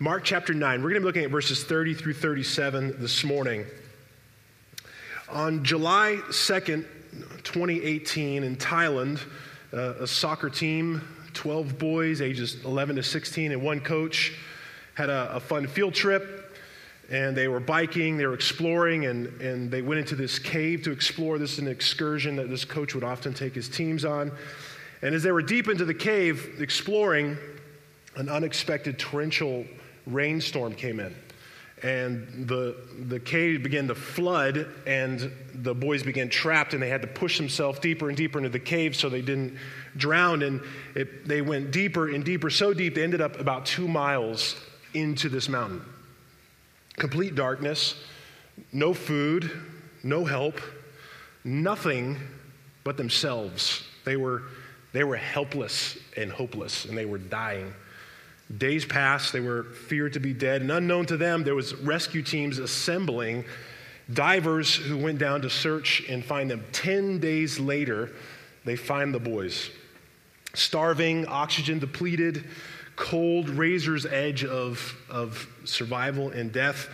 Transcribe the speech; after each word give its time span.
Mark 0.00 0.22
chapter 0.22 0.54
9. 0.54 0.80
We're 0.80 0.90
going 0.90 0.94
to 0.94 1.00
be 1.00 1.06
looking 1.06 1.24
at 1.24 1.30
verses 1.32 1.64
30 1.64 1.94
through 1.94 2.12
37 2.12 3.00
this 3.00 3.24
morning. 3.24 3.66
On 5.28 5.64
July 5.64 6.20
2nd, 6.28 6.86
2018, 7.42 8.44
in 8.44 8.54
Thailand, 8.54 9.20
uh, 9.72 9.94
a 9.98 10.06
soccer 10.06 10.50
team, 10.50 11.02
12 11.34 11.80
boys, 11.80 12.20
ages 12.20 12.64
11 12.64 12.94
to 12.94 13.02
16, 13.02 13.50
and 13.50 13.60
one 13.60 13.80
coach, 13.80 14.38
had 14.94 15.10
a, 15.10 15.34
a 15.34 15.40
fun 15.40 15.66
field 15.66 15.94
trip. 15.94 16.56
And 17.10 17.36
they 17.36 17.48
were 17.48 17.58
biking, 17.58 18.18
they 18.18 18.26
were 18.26 18.34
exploring, 18.34 19.06
and, 19.06 19.26
and 19.40 19.68
they 19.68 19.82
went 19.82 19.98
into 19.98 20.14
this 20.14 20.38
cave 20.38 20.84
to 20.84 20.92
explore. 20.92 21.38
This 21.38 21.54
is 21.54 21.58
an 21.58 21.66
excursion 21.66 22.36
that 22.36 22.48
this 22.48 22.64
coach 22.64 22.94
would 22.94 23.02
often 23.02 23.34
take 23.34 23.56
his 23.56 23.68
teams 23.68 24.04
on. 24.04 24.30
And 25.02 25.12
as 25.12 25.24
they 25.24 25.32
were 25.32 25.42
deep 25.42 25.66
into 25.66 25.84
the 25.84 25.92
cave 25.94 26.60
exploring, 26.60 27.36
an 28.14 28.28
unexpected 28.28 28.96
torrential 29.00 29.64
rainstorm 30.08 30.74
came 30.74 31.00
in. 31.00 31.14
And 31.82 32.48
the, 32.48 32.74
the 33.06 33.20
cave 33.20 33.62
began 33.62 33.86
to 33.86 33.94
flood, 33.94 34.66
and 34.84 35.30
the 35.54 35.74
boys 35.74 36.02
began 36.02 36.28
trapped, 36.28 36.74
and 36.74 36.82
they 36.82 36.88
had 36.88 37.02
to 37.02 37.08
push 37.08 37.38
themselves 37.38 37.78
deeper 37.78 38.08
and 38.08 38.16
deeper 38.16 38.38
into 38.38 38.50
the 38.50 38.58
cave 38.58 38.96
so 38.96 39.08
they 39.08 39.22
didn't 39.22 39.56
drown. 39.96 40.42
And 40.42 40.60
it, 40.96 41.28
they 41.28 41.40
went 41.40 41.70
deeper 41.70 42.08
and 42.08 42.24
deeper, 42.24 42.50
so 42.50 42.74
deep 42.74 42.96
they 42.96 43.04
ended 43.04 43.20
up 43.20 43.38
about 43.38 43.64
two 43.64 43.86
miles 43.86 44.56
into 44.92 45.28
this 45.28 45.48
mountain. 45.48 45.82
Complete 46.96 47.36
darkness, 47.36 47.94
no 48.72 48.92
food, 48.92 49.48
no 50.02 50.24
help, 50.24 50.60
nothing 51.44 52.16
but 52.82 52.96
themselves. 52.96 53.84
They 54.04 54.16
were, 54.16 54.42
they 54.92 55.04
were 55.04 55.16
helpless 55.16 55.96
and 56.16 56.32
hopeless, 56.32 56.86
and 56.86 56.98
they 56.98 57.04
were 57.04 57.18
dying. 57.18 57.72
Days 58.56 58.86
passed, 58.86 59.32
they 59.32 59.40
were 59.40 59.64
feared 59.64 60.14
to 60.14 60.20
be 60.20 60.32
dead, 60.32 60.62
and 60.62 60.70
unknown 60.70 61.04
to 61.06 61.16
them, 61.16 61.44
there 61.44 61.54
was 61.54 61.74
rescue 61.74 62.22
teams 62.22 62.58
assembling 62.58 63.44
divers 64.12 64.74
who 64.74 64.96
went 64.96 65.18
down 65.18 65.42
to 65.42 65.50
search 65.50 66.02
and 66.08 66.24
find 66.24 66.50
them. 66.50 66.64
10 66.72 67.18
days 67.18 67.60
later, 67.60 68.10
they 68.64 68.76
find 68.76 69.12
the 69.12 69.18
boys. 69.18 69.70
Starving, 70.54 71.26
oxygen 71.26 71.78
depleted, 71.78 72.44
cold, 72.96 73.50
razor's 73.50 74.06
edge 74.06 74.44
of, 74.44 74.96
of 75.10 75.46
survival 75.64 76.30
and 76.30 76.50
death. 76.50 76.88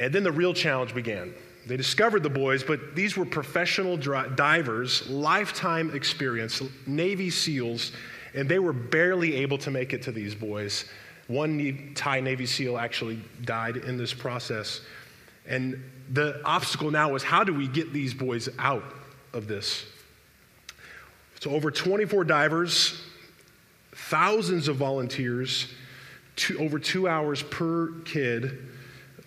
And 0.00 0.12
then 0.12 0.22
the 0.22 0.32
real 0.32 0.54
challenge 0.54 0.94
began. 0.94 1.34
They 1.66 1.76
discovered 1.76 2.22
the 2.22 2.30
boys, 2.30 2.62
but 2.62 2.94
these 2.94 3.16
were 3.16 3.26
professional 3.26 3.96
divers, 3.96 5.08
lifetime 5.10 5.94
experience, 5.94 6.62
Navy 6.86 7.28
SEALs 7.28 7.92
and 8.36 8.48
they 8.48 8.58
were 8.58 8.72
barely 8.72 9.34
able 9.36 9.58
to 9.58 9.70
make 9.70 9.92
it 9.92 10.02
to 10.02 10.12
these 10.12 10.34
boys. 10.34 10.84
One 11.26 11.92
Thai 11.94 12.20
Navy 12.20 12.46
SEAL 12.46 12.78
actually 12.78 13.20
died 13.44 13.78
in 13.78 13.96
this 13.96 14.14
process. 14.14 14.82
And 15.48 15.82
the 16.12 16.40
obstacle 16.44 16.90
now 16.90 17.10
was 17.10 17.22
how 17.22 17.42
do 17.42 17.54
we 17.54 17.66
get 17.66 17.92
these 17.92 18.14
boys 18.14 18.48
out 18.58 18.84
of 19.32 19.48
this? 19.48 19.86
So, 21.40 21.50
over 21.50 21.70
24 21.70 22.24
divers, 22.24 23.02
thousands 23.92 24.68
of 24.68 24.76
volunteers, 24.76 25.72
two, 26.36 26.58
over 26.58 26.78
two 26.78 27.08
hours 27.08 27.42
per 27.42 27.88
kid, 28.04 28.58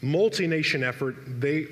multi 0.01 0.47
nation 0.47 0.83
effort. 0.83 1.15
They, 1.39 1.67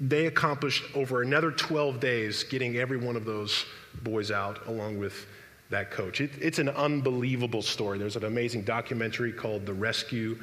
they 0.00 0.26
accomplished 0.26 0.84
over 0.94 1.22
another 1.22 1.50
12 1.50 2.00
days 2.00 2.44
getting 2.44 2.76
every 2.76 2.96
one 2.96 3.16
of 3.16 3.24
those 3.24 3.64
boys 4.02 4.30
out, 4.30 4.66
along 4.66 4.98
with 4.98 5.26
that 5.70 5.90
coach. 5.90 6.20
It, 6.20 6.30
it's 6.40 6.58
an 6.58 6.68
unbelievable 6.68 7.62
story. 7.62 7.98
There's 7.98 8.16
an 8.16 8.24
amazing 8.24 8.62
documentary 8.62 9.32
called 9.32 9.66
The 9.66 9.74
Rescue 9.74 10.38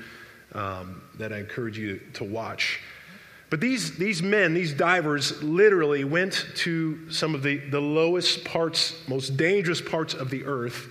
um, 0.53 1.01
that 1.17 1.31
I 1.31 1.39
encourage 1.39 1.77
you 1.77 1.99
to 2.13 2.23
watch. 2.23 2.79
But 3.49 3.61
these, 3.61 3.97
these 3.97 4.23
men, 4.23 4.53
these 4.53 4.73
divers, 4.73 5.43
literally 5.43 6.03
went 6.03 6.47
to 6.55 7.11
some 7.11 7.35
of 7.35 7.43
the, 7.43 7.57
the 7.57 7.79
lowest 7.79 8.43
parts, 8.43 8.95
most 9.07 9.37
dangerous 9.37 9.79
parts 9.79 10.13
of 10.13 10.29
the 10.29 10.43
earth 10.45 10.87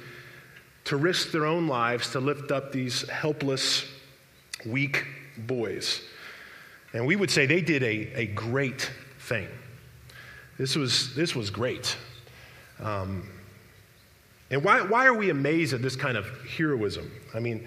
to 0.85 0.97
risk 0.97 1.33
their 1.33 1.45
own 1.45 1.67
lives 1.67 2.11
to 2.11 2.21
lift 2.21 2.51
up 2.53 2.73
these 2.73 3.09
helpless, 3.09 3.85
weak 4.65 5.05
boys. 5.37 6.03
And 6.93 7.07
we 7.07 7.17
would 7.17 7.31
say 7.31 7.47
they 7.47 7.63
did 7.63 7.83
a, 7.83 8.13
a 8.15 8.27
great 8.27 8.91
thing. 9.19 9.49
This 10.59 10.77
was, 10.77 11.15
this 11.15 11.35
was 11.35 11.51
great. 11.51 11.97
Um, 12.79 13.29
and 14.53 14.63
why, 14.63 14.83
why 14.83 15.07
are 15.07 15.15
we 15.15 15.31
amazed 15.31 15.73
at 15.73 15.81
this 15.81 15.97
kind 15.97 16.19
of 16.19 16.27
heroism? 16.47 17.11
I 17.35 17.41
mean, 17.41 17.67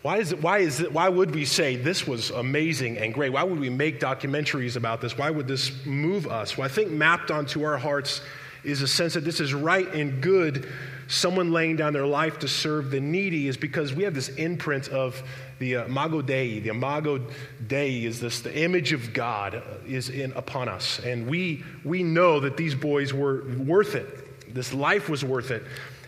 why, 0.00 0.16
is 0.16 0.32
it, 0.32 0.42
why, 0.42 0.58
is 0.58 0.80
it, 0.80 0.90
why 0.90 1.10
would 1.10 1.34
we 1.34 1.44
say 1.44 1.76
this 1.76 2.06
was 2.06 2.30
amazing 2.30 2.96
and 2.96 3.12
great? 3.12 3.32
Why 3.32 3.42
would 3.42 3.60
we 3.60 3.68
make 3.68 4.00
documentaries 4.00 4.76
about 4.76 5.02
this? 5.02 5.18
Why 5.18 5.28
would 5.28 5.46
this 5.46 5.84
move 5.84 6.26
us? 6.26 6.56
Well, 6.56 6.64
I 6.64 6.68
think 6.68 6.90
mapped 6.90 7.30
onto 7.30 7.64
our 7.64 7.76
hearts 7.76 8.22
is 8.64 8.80
a 8.80 8.88
sense 8.88 9.12
that 9.12 9.24
this 9.24 9.40
is 9.40 9.52
right 9.52 9.86
and 9.92 10.22
good. 10.22 10.66
Someone 11.06 11.52
laying 11.52 11.76
down 11.76 11.92
their 11.92 12.06
life 12.06 12.38
to 12.40 12.48
serve 12.48 12.90
the 12.90 13.00
needy 13.00 13.46
is 13.46 13.58
because 13.58 13.92
we 13.92 14.02
have 14.04 14.14
this 14.14 14.30
imprint 14.30 14.88
of 14.88 15.22
the 15.58 15.76
uh, 15.76 15.84
Imago 15.84 16.22
Dei. 16.22 16.60
The 16.60 16.70
Imago 16.70 17.20
Dei 17.66 18.04
is 18.04 18.20
this, 18.20 18.40
the 18.40 18.58
image 18.58 18.94
of 18.94 19.12
God 19.12 19.62
is 19.86 20.08
in, 20.08 20.32
upon 20.32 20.70
us. 20.70 20.98
And 21.00 21.28
we, 21.28 21.62
we 21.84 22.02
know 22.02 22.40
that 22.40 22.56
these 22.56 22.74
boys 22.74 23.12
were 23.12 23.44
worth 23.58 23.94
it. 23.94 24.54
This 24.54 24.72
life 24.72 25.10
was 25.10 25.22
worth 25.22 25.50
it 25.50 25.62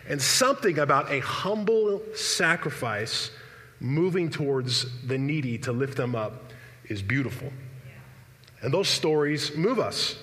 and 0.09 0.19
something 0.19 0.79
about 0.79 1.11
a 1.11 1.19
humble 1.19 2.01
sacrifice 2.15 3.29
moving 3.79 4.29
towards 4.29 4.87
the 5.07 5.17
needy 5.17 5.57
to 5.59 5.71
lift 5.71 5.95
them 5.95 6.15
up 6.15 6.51
is 6.85 7.01
beautiful. 7.03 7.53
And 8.61 8.73
those 8.73 8.89
stories 8.89 9.55
move 9.55 9.79
us. 9.79 10.17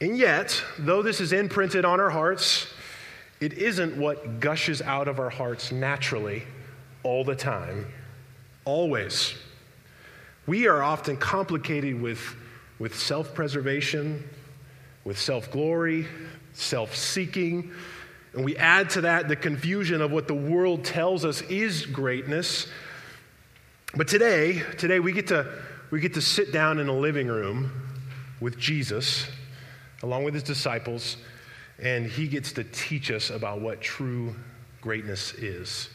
And 0.00 0.16
yet, 0.16 0.62
though 0.78 1.02
this 1.02 1.20
is 1.20 1.32
imprinted 1.32 1.84
on 1.84 2.00
our 2.00 2.08
hearts, 2.08 2.72
it 3.40 3.54
isn't 3.54 3.96
what 3.96 4.40
gushes 4.40 4.80
out 4.80 5.08
of 5.08 5.18
our 5.18 5.28
hearts 5.28 5.72
naturally 5.72 6.44
all 7.02 7.24
the 7.24 7.34
time, 7.34 7.86
always. 8.64 9.34
We 10.46 10.68
are 10.68 10.82
often 10.82 11.16
complicated 11.16 12.00
with, 12.00 12.36
with 12.78 12.94
self 12.94 13.34
preservation, 13.34 14.22
with 15.04 15.18
self 15.18 15.50
glory, 15.50 16.06
self 16.52 16.94
seeking 16.94 17.72
and 18.36 18.44
we 18.44 18.54
add 18.58 18.90
to 18.90 19.00
that 19.00 19.28
the 19.28 19.34
confusion 19.34 20.02
of 20.02 20.12
what 20.12 20.28
the 20.28 20.34
world 20.34 20.84
tells 20.84 21.24
us 21.24 21.40
is 21.42 21.86
greatness. 21.86 22.68
But 23.96 24.08
today, 24.08 24.62
today 24.76 25.00
we 25.00 25.12
get 25.12 25.28
to 25.28 25.50
we 25.90 26.00
get 26.00 26.14
to 26.14 26.20
sit 26.20 26.52
down 26.52 26.78
in 26.78 26.88
a 26.88 26.92
living 26.96 27.28
room 27.28 27.70
with 28.40 28.58
Jesus 28.58 29.26
along 30.02 30.24
with 30.24 30.34
his 30.34 30.42
disciples 30.42 31.16
and 31.78 32.06
he 32.06 32.28
gets 32.28 32.52
to 32.52 32.64
teach 32.64 33.10
us 33.10 33.30
about 33.30 33.62
what 33.62 33.80
true 33.80 34.36
greatness 34.82 35.32
is. 35.34 35.88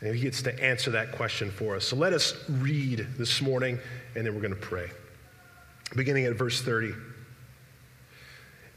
And 0.00 0.16
he 0.16 0.22
gets 0.22 0.42
to 0.42 0.64
answer 0.64 0.90
that 0.90 1.12
question 1.12 1.52
for 1.52 1.76
us. 1.76 1.84
So 1.84 1.94
let 1.94 2.12
us 2.12 2.34
read 2.48 3.06
this 3.16 3.40
morning 3.40 3.78
and 4.16 4.26
then 4.26 4.34
we're 4.34 4.40
going 4.40 4.54
to 4.54 4.60
pray. 4.60 4.90
Beginning 5.94 6.24
at 6.24 6.34
verse 6.34 6.60
30. 6.60 6.94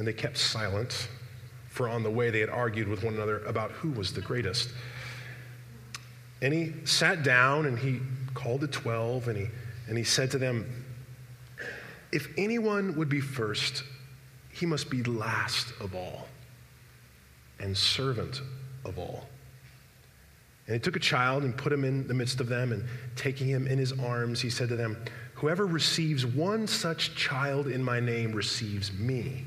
And 0.00 0.08
they 0.08 0.14
kept 0.14 0.38
silent, 0.38 1.08
for 1.68 1.86
on 1.86 2.02
the 2.02 2.10
way 2.10 2.30
they 2.30 2.40
had 2.40 2.48
argued 2.48 2.88
with 2.88 3.04
one 3.04 3.12
another 3.12 3.40
about 3.40 3.70
who 3.70 3.90
was 3.90 4.14
the 4.14 4.22
greatest. 4.22 4.70
And 6.40 6.54
he 6.54 6.72
sat 6.86 7.22
down 7.22 7.66
and 7.66 7.78
he 7.78 8.00
called 8.32 8.62
the 8.62 8.66
twelve 8.66 9.28
and 9.28 9.36
he, 9.36 9.48
and 9.88 9.98
he 9.98 10.04
said 10.04 10.30
to 10.30 10.38
them, 10.38 10.64
If 12.12 12.28
anyone 12.38 12.96
would 12.96 13.10
be 13.10 13.20
first, 13.20 13.82
he 14.48 14.64
must 14.64 14.88
be 14.88 15.02
last 15.02 15.74
of 15.80 15.94
all 15.94 16.28
and 17.58 17.76
servant 17.76 18.40
of 18.86 18.98
all. 18.98 19.28
And 20.66 20.72
he 20.72 20.80
took 20.80 20.96
a 20.96 21.00
child 21.00 21.42
and 21.42 21.54
put 21.54 21.74
him 21.74 21.84
in 21.84 22.08
the 22.08 22.14
midst 22.14 22.40
of 22.40 22.48
them, 22.48 22.72
and 22.72 22.84
taking 23.16 23.48
him 23.48 23.66
in 23.66 23.76
his 23.76 23.92
arms, 23.92 24.40
he 24.40 24.48
said 24.48 24.70
to 24.70 24.76
them, 24.76 24.96
Whoever 25.34 25.66
receives 25.66 26.24
one 26.24 26.66
such 26.66 27.14
child 27.14 27.66
in 27.66 27.82
my 27.82 28.00
name 28.00 28.32
receives 28.32 28.94
me 28.94 29.44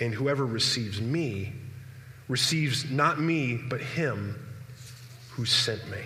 and 0.00 0.12
whoever 0.12 0.44
receives 0.44 1.00
me 1.00 1.52
receives 2.28 2.90
not 2.90 3.20
me, 3.20 3.56
but 3.56 3.80
him 3.80 4.36
who 5.30 5.44
sent 5.44 5.88
me. 5.90 6.00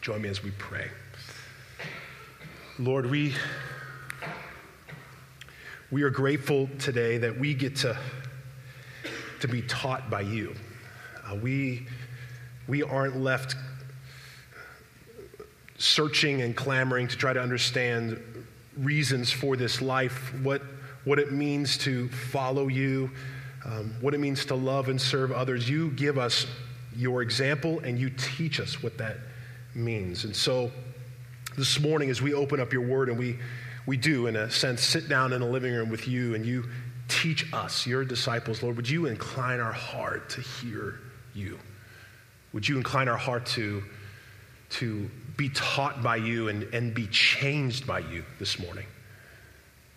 Join 0.00 0.22
me 0.22 0.28
as 0.28 0.42
we 0.42 0.50
pray. 0.52 0.88
Lord, 2.78 3.10
we, 3.10 3.34
we 5.90 6.02
are 6.02 6.10
grateful 6.10 6.68
today 6.78 7.18
that 7.18 7.38
we 7.38 7.54
get 7.54 7.76
to, 7.76 7.96
to 9.40 9.48
be 9.48 9.62
taught 9.62 10.10
by 10.10 10.20
you. 10.20 10.54
Uh, 11.26 11.36
we, 11.36 11.86
we 12.68 12.82
aren't 12.82 13.16
left 13.16 13.56
searching 15.78 16.42
and 16.42 16.54
clamoring 16.56 17.08
to 17.08 17.16
try 17.16 17.32
to 17.32 17.40
understand 17.40 18.20
reasons 18.76 19.30
for 19.30 19.56
this 19.56 19.80
life, 19.80 20.32
what, 20.42 20.62
what 21.04 21.18
it 21.18 21.32
means 21.32 21.78
to 21.78 22.08
follow 22.08 22.68
you, 22.68 23.10
um, 23.64 23.94
what 24.00 24.14
it 24.14 24.20
means 24.20 24.44
to 24.46 24.54
love 24.54 24.88
and 24.88 25.00
serve 25.00 25.32
others. 25.32 25.68
You 25.68 25.90
give 25.90 26.18
us 26.18 26.46
your 26.96 27.22
example 27.22 27.80
and 27.80 27.98
you 27.98 28.10
teach 28.10 28.60
us 28.60 28.82
what 28.82 28.98
that 28.98 29.16
means. 29.74 30.24
And 30.24 30.34
so 30.34 30.70
this 31.56 31.80
morning, 31.80 32.10
as 32.10 32.22
we 32.22 32.34
open 32.34 32.60
up 32.60 32.72
your 32.72 32.86
word 32.86 33.08
and 33.08 33.18
we, 33.18 33.38
we 33.86 33.96
do, 33.96 34.26
in 34.26 34.36
a 34.36 34.50
sense, 34.50 34.82
sit 34.82 35.08
down 35.08 35.32
in 35.32 35.42
a 35.42 35.48
living 35.48 35.72
room 35.72 35.90
with 35.90 36.08
you 36.08 36.34
and 36.34 36.44
you 36.44 36.64
teach 37.08 37.52
us, 37.52 37.86
your 37.86 38.04
disciples, 38.04 38.62
Lord, 38.62 38.76
would 38.76 38.88
you 38.88 39.06
incline 39.06 39.60
our 39.60 39.72
heart 39.72 40.30
to 40.30 40.40
hear 40.40 41.00
you? 41.34 41.58
Would 42.52 42.68
you 42.68 42.76
incline 42.76 43.08
our 43.08 43.16
heart 43.16 43.46
to, 43.46 43.82
to 44.70 45.10
be 45.36 45.48
taught 45.50 46.02
by 46.02 46.16
you 46.16 46.48
and, 46.48 46.62
and 46.74 46.94
be 46.94 47.06
changed 47.08 47.86
by 47.86 47.98
you 47.98 48.24
this 48.38 48.58
morning? 48.58 48.86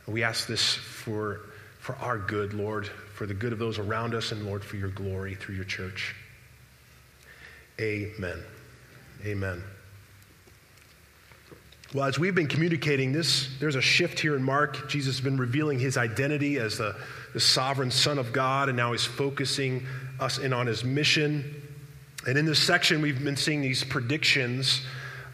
We 0.07 0.24
ask 0.24 0.48
this 0.48 0.74
for, 0.74 1.42
for 1.80 1.95
our 1.98 2.18
good, 2.18 2.54
Lord, 2.54 2.88
for 3.15 3.25
the 3.25 3.33
good 3.33 3.54
of 3.54 3.59
those 3.59 3.77
around 3.77 4.13
us, 4.13 4.31
and 4.31 4.45
Lord, 4.45 4.63
for 4.63 4.77
your 4.77 4.89
glory 4.89 5.36
through 5.36 5.56
your 5.56 5.65
church. 5.65 6.15
Amen. 7.80 8.38
Amen. 9.25 9.63
Well, 11.94 12.06
as 12.06 12.19
we've 12.19 12.36
been 12.36 12.48
communicating 12.48 13.13
this, 13.13 13.50
there's 13.59 13.75
a 13.75 13.81
shift 13.81 14.19
here 14.19 14.36
in 14.36 14.44
Mark. 14.44 14.89
Jesus 14.89 15.15
has 15.18 15.24
been 15.24 15.38
revealing 15.38 15.80
his 15.80 15.95
identity 15.98 16.57
as 16.57 16.77
the, 16.77 16.95
the 17.33 17.39
sovereign 17.39 17.92
Son 17.92 18.18
of 18.18 18.33
God, 18.33 18.68
and 18.68 18.77
now 18.77 18.92
he's 18.92 19.06
focusing 19.06 19.86
us 20.19 20.38
in 20.38 20.51
on 20.51 20.68
his 20.68 20.83
mission. 20.83 21.63
And 22.27 22.38
in 22.38 22.45
this 22.45 22.59
section, 22.59 23.01
we've 23.01 23.24
been 23.24 23.38
seeing 23.38 23.62
these 23.62 23.83
predictions 23.86 24.81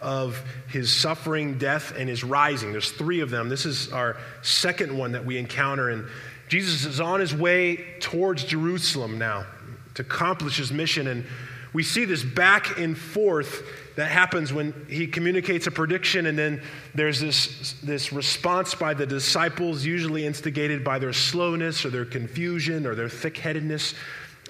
of 0.04 0.44
his 0.68 0.92
suffering, 0.92 1.58
death, 1.58 1.94
and 1.98 2.10
his 2.10 2.24
rising. 2.24 2.72
There's 2.72 2.92
three 2.92 3.22
of 3.22 3.30
them. 3.30 3.50
This 3.50 3.66
is 3.66 3.92
our 3.92 4.18
second 4.42 4.96
one 4.96 5.14
that 5.14 5.26
we 5.26 5.38
encounter. 5.38 5.90
And 5.90 6.08
Jesus 6.50 6.86
is 6.86 7.00
on 7.00 7.20
his 7.20 7.34
way 7.34 7.96
towards 8.00 8.44
Jerusalem 8.44 9.18
now 9.18 9.46
to 9.96 10.02
accomplish 10.02 10.58
his 10.58 10.72
mission. 10.72 11.08
And 11.08 11.26
we 11.72 11.84
see 11.84 12.06
this 12.06 12.24
back 12.24 12.78
and 12.78 12.98
forth 12.98 13.64
that 13.96 14.12
happens 14.12 14.52
when 14.52 14.74
he 14.90 15.08
communicates 15.08 15.68
a 15.68 15.72
prediction 15.72 16.26
and 16.26 16.38
then 16.38 16.62
there's 16.96 17.20
this, 17.20 17.76
this 17.84 18.12
response 18.12 18.76
by 18.76 18.94
the 18.94 19.06
disciples, 19.06 19.86
usually 19.86 20.26
instigated 20.26 20.84
by 20.84 21.00
their 21.00 21.14
slowness 21.14 21.86
or 21.86 21.90
their 21.90 22.06
confusion 22.06 22.86
or 22.86 22.96
their 22.96 23.10
thick 23.10 23.38
headedness. 23.38 23.94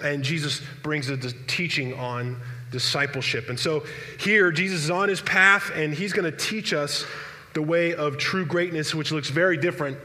And 0.02 0.24
Jesus 0.24 0.60
brings 0.82 1.08
a 1.08 1.16
teaching 1.46 1.94
on 1.94 2.40
discipleship. 2.74 3.48
And 3.48 3.58
so 3.58 3.84
here, 4.18 4.50
Jesus 4.50 4.82
is 4.84 4.90
on 4.90 5.08
his 5.08 5.20
path 5.20 5.70
and 5.74 5.94
he's 5.94 6.12
going 6.12 6.30
to 6.30 6.36
teach 6.36 6.72
us 6.72 7.06
the 7.52 7.62
way 7.62 7.94
of 7.94 8.18
true 8.18 8.44
greatness, 8.44 8.94
which 8.94 9.12
looks 9.12 9.30
very 9.30 9.56
different 9.56 9.96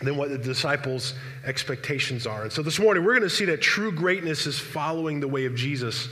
than 0.00 0.16
what 0.16 0.30
the 0.30 0.38
disciples' 0.38 1.14
expectations 1.44 2.26
are. 2.26 2.42
And 2.42 2.52
so 2.52 2.60
this 2.60 2.80
morning, 2.80 3.04
we're 3.04 3.12
going 3.12 3.22
to 3.22 3.30
see 3.30 3.44
that 3.44 3.62
true 3.62 3.92
greatness 3.92 4.48
is 4.48 4.58
following 4.58 5.20
the 5.20 5.28
way 5.28 5.44
of 5.44 5.54
Jesus 5.54 6.08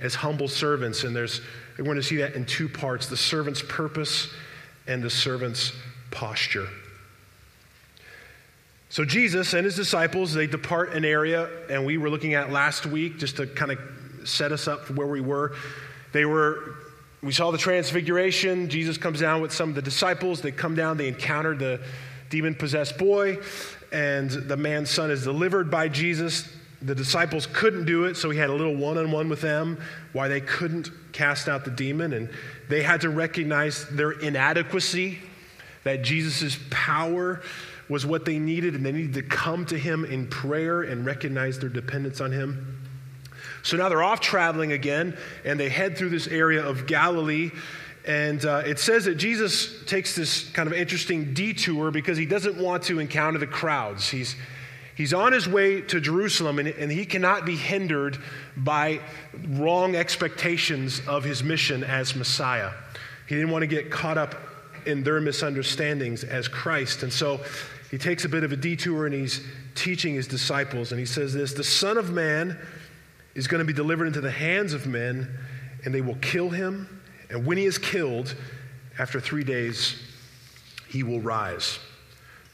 as 0.00 0.14
humble 0.14 0.48
servants. 0.48 1.04
And 1.04 1.14
there's 1.14 1.42
we're 1.76 1.84
going 1.84 1.96
to 1.96 2.02
see 2.02 2.16
that 2.16 2.34
in 2.34 2.46
two 2.46 2.70
parts 2.70 3.08
the 3.08 3.16
servant's 3.18 3.62
purpose 3.62 4.32
and 4.86 5.02
the 5.02 5.10
servant's 5.10 5.72
posture. 6.10 6.66
So, 8.88 9.04
Jesus 9.04 9.52
and 9.52 9.66
his 9.66 9.76
disciples, 9.76 10.32
they 10.32 10.46
depart 10.46 10.94
an 10.94 11.04
area, 11.04 11.50
and 11.68 11.84
we 11.84 11.98
were 11.98 12.08
looking 12.08 12.32
at 12.32 12.50
last 12.50 12.86
week 12.86 13.18
just 13.18 13.36
to 13.36 13.46
kind 13.46 13.72
of 13.72 13.78
set 14.26 14.52
us 14.52 14.68
up 14.68 14.84
for 14.84 14.94
where 14.94 15.06
we 15.06 15.20
were. 15.20 15.54
They 16.12 16.24
were, 16.24 16.74
we 17.22 17.32
saw 17.32 17.50
the 17.50 17.58
transfiguration. 17.58 18.68
Jesus 18.68 18.98
comes 18.98 19.20
down 19.20 19.40
with 19.40 19.52
some 19.52 19.68
of 19.68 19.74
the 19.74 19.82
disciples. 19.82 20.40
They 20.40 20.52
come 20.52 20.74
down, 20.74 20.96
they 20.96 21.08
encounter 21.08 21.56
the 21.56 21.80
demon 22.30 22.54
possessed 22.54 22.98
boy, 22.98 23.38
and 23.92 24.30
the 24.30 24.56
man's 24.56 24.90
son 24.90 25.10
is 25.10 25.24
delivered 25.24 25.70
by 25.70 25.88
Jesus. 25.88 26.48
The 26.82 26.94
disciples 26.94 27.46
couldn't 27.46 27.86
do 27.86 28.04
it, 28.04 28.16
so 28.16 28.30
he 28.30 28.38
had 28.38 28.50
a 28.50 28.54
little 28.54 28.76
one 28.76 28.98
on 28.98 29.10
one 29.10 29.28
with 29.28 29.40
them 29.40 29.80
why 30.12 30.28
they 30.28 30.40
couldn't 30.40 30.90
cast 31.12 31.48
out 31.48 31.64
the 31.64 31.70
demon. 31.70 32.12
And 32.12 32.28
they 32.68 32.82
had 32.82 33.00
to 33.02 33.08
recognize 33.08 33.88
their 33.88 34.12
inadequacy, 34.12 35.18
that 35.84 36.02
Jesus' 36.02 36.58
power 36.70 37.40
was 37.88 38.04
what 38.04 38.24
they 38.24 38.38
needed, 38.38 38.74
and 38.74 38.84
they 38.84 38.92
needed 38.92 39.14
to 39.14 39.22
come 39.22 39.64
to 39.66 39.78
him 39.78 40.04
in 40.04 40.26
prayer 40.26 40.82
and 40.82 41.06
recognize 41.06 41.58
their 41.58 41.68
dependence 41.68 42.20
on 42.20 42.32
him. 42.32 42.85
So 43.66 43.76
now 43.76 43.88
they're 43.88 44.02
off 44.02 44.20
traveling 44.20 44.70
again, 44.70 45.18
and 45.44 45.58
they 45.58 45.68
head 45.68 45.98
through 45.98 46.10
this 46.10 46.28
area 46.28 46.64
of 46.64 46.86
Galilee. 46.86 47.50
And 48.06 48.44
uh, 48.44 48.62
it 48.64 48.78
says 48.78 49.06
that 49.06 49.16
Jesus 49.16 49.84
takes 49.86 50.14
this 50.14 50.48
kind 50.50 50.68
of 50.68 50.72
interesting 50.72 51.34
detour 51.34 51.90
because 51.90 52.16
he 52.16 52.26
doesn't 52.26 52.56
want 52.56 52.84
to 52.84 53.00
encounter 53.00 53.40
the 53.40 53.46
crowds. 53.46 54.08
He's 54.08 54.36
He's 54.94 55.12
on 55.12 55.34
his 55.34 55.46
way 55.46 55.82
to 55.82 56.00
Jerusalem, 56.00 56.58
and, 56.58 56.68
and, 56.68 56.90
he 56.90 57.04
cannot 57.04 57.44
be 57.44 57.54
hindered 57.54 58.16
by 58.56 59.00
wrong 59.50 59.94
expectations 59.94 61.02
of 61.06 61.22
his 61.22 61.44
mission 61.44 61.84
as 61.84 62.16
Messiah. 62.16 62.70
He 63.26 63.34
didn't 63.34 63.50
want 63.50 63.60
to 63.60 63.66
get 63.66 63.90
caught 63.90 64.16
up 64.16 64.36
in 64.86 65.02
their 65.02 65.20
misunderstandings 65.20 66.24
as 66.24 66.48
Christ. 66.48 67.02
And 67.02 67.12
so 67.12 67.42
he 67.90 67.98
takes 67.98 68.24
a 68.24 68.28
bit 68.30 68.42
of 68.42 68.52
a 68.52 68.56
detour 68.56 69.04
and 69.04 69.14
he's 69.14 69.46
teaching 69.74 70.14
his 70.14 70.26
disciples. 70.26 70.92
And 70.92 70.98
he 70.98 71.04
says 71.04 71.34
this 71.34 71.52
The 71.52 71.62
Son 71.62 71.98
of 71.98 72.10
Man 72.10 72.58
is 73.36 73.46
going 73.46 73.58
to 73.58 73.66
be 73.66 73.72
delivered 73.72 74.06
into 74.06 74.22
the 74.22 74.30
hands 74.30 74.72
of 74.72 74.86
men, 74.86 75.28
and 75.84 75.94
they 75.94 76.00
will 76.00 76.16
kill 76.16 76.48
him. 76.48 77.02
And 77.28 77.44
when 77.44 77.58
he 77.58 77.66
is 77.66 77.76
killed, 77.76 78.34
after 78.98 79.20
three 79.20 79.44
days, 79.44 80.02
he 80.88 81.02
will 81.02 81.20
rise. 81.20 81.78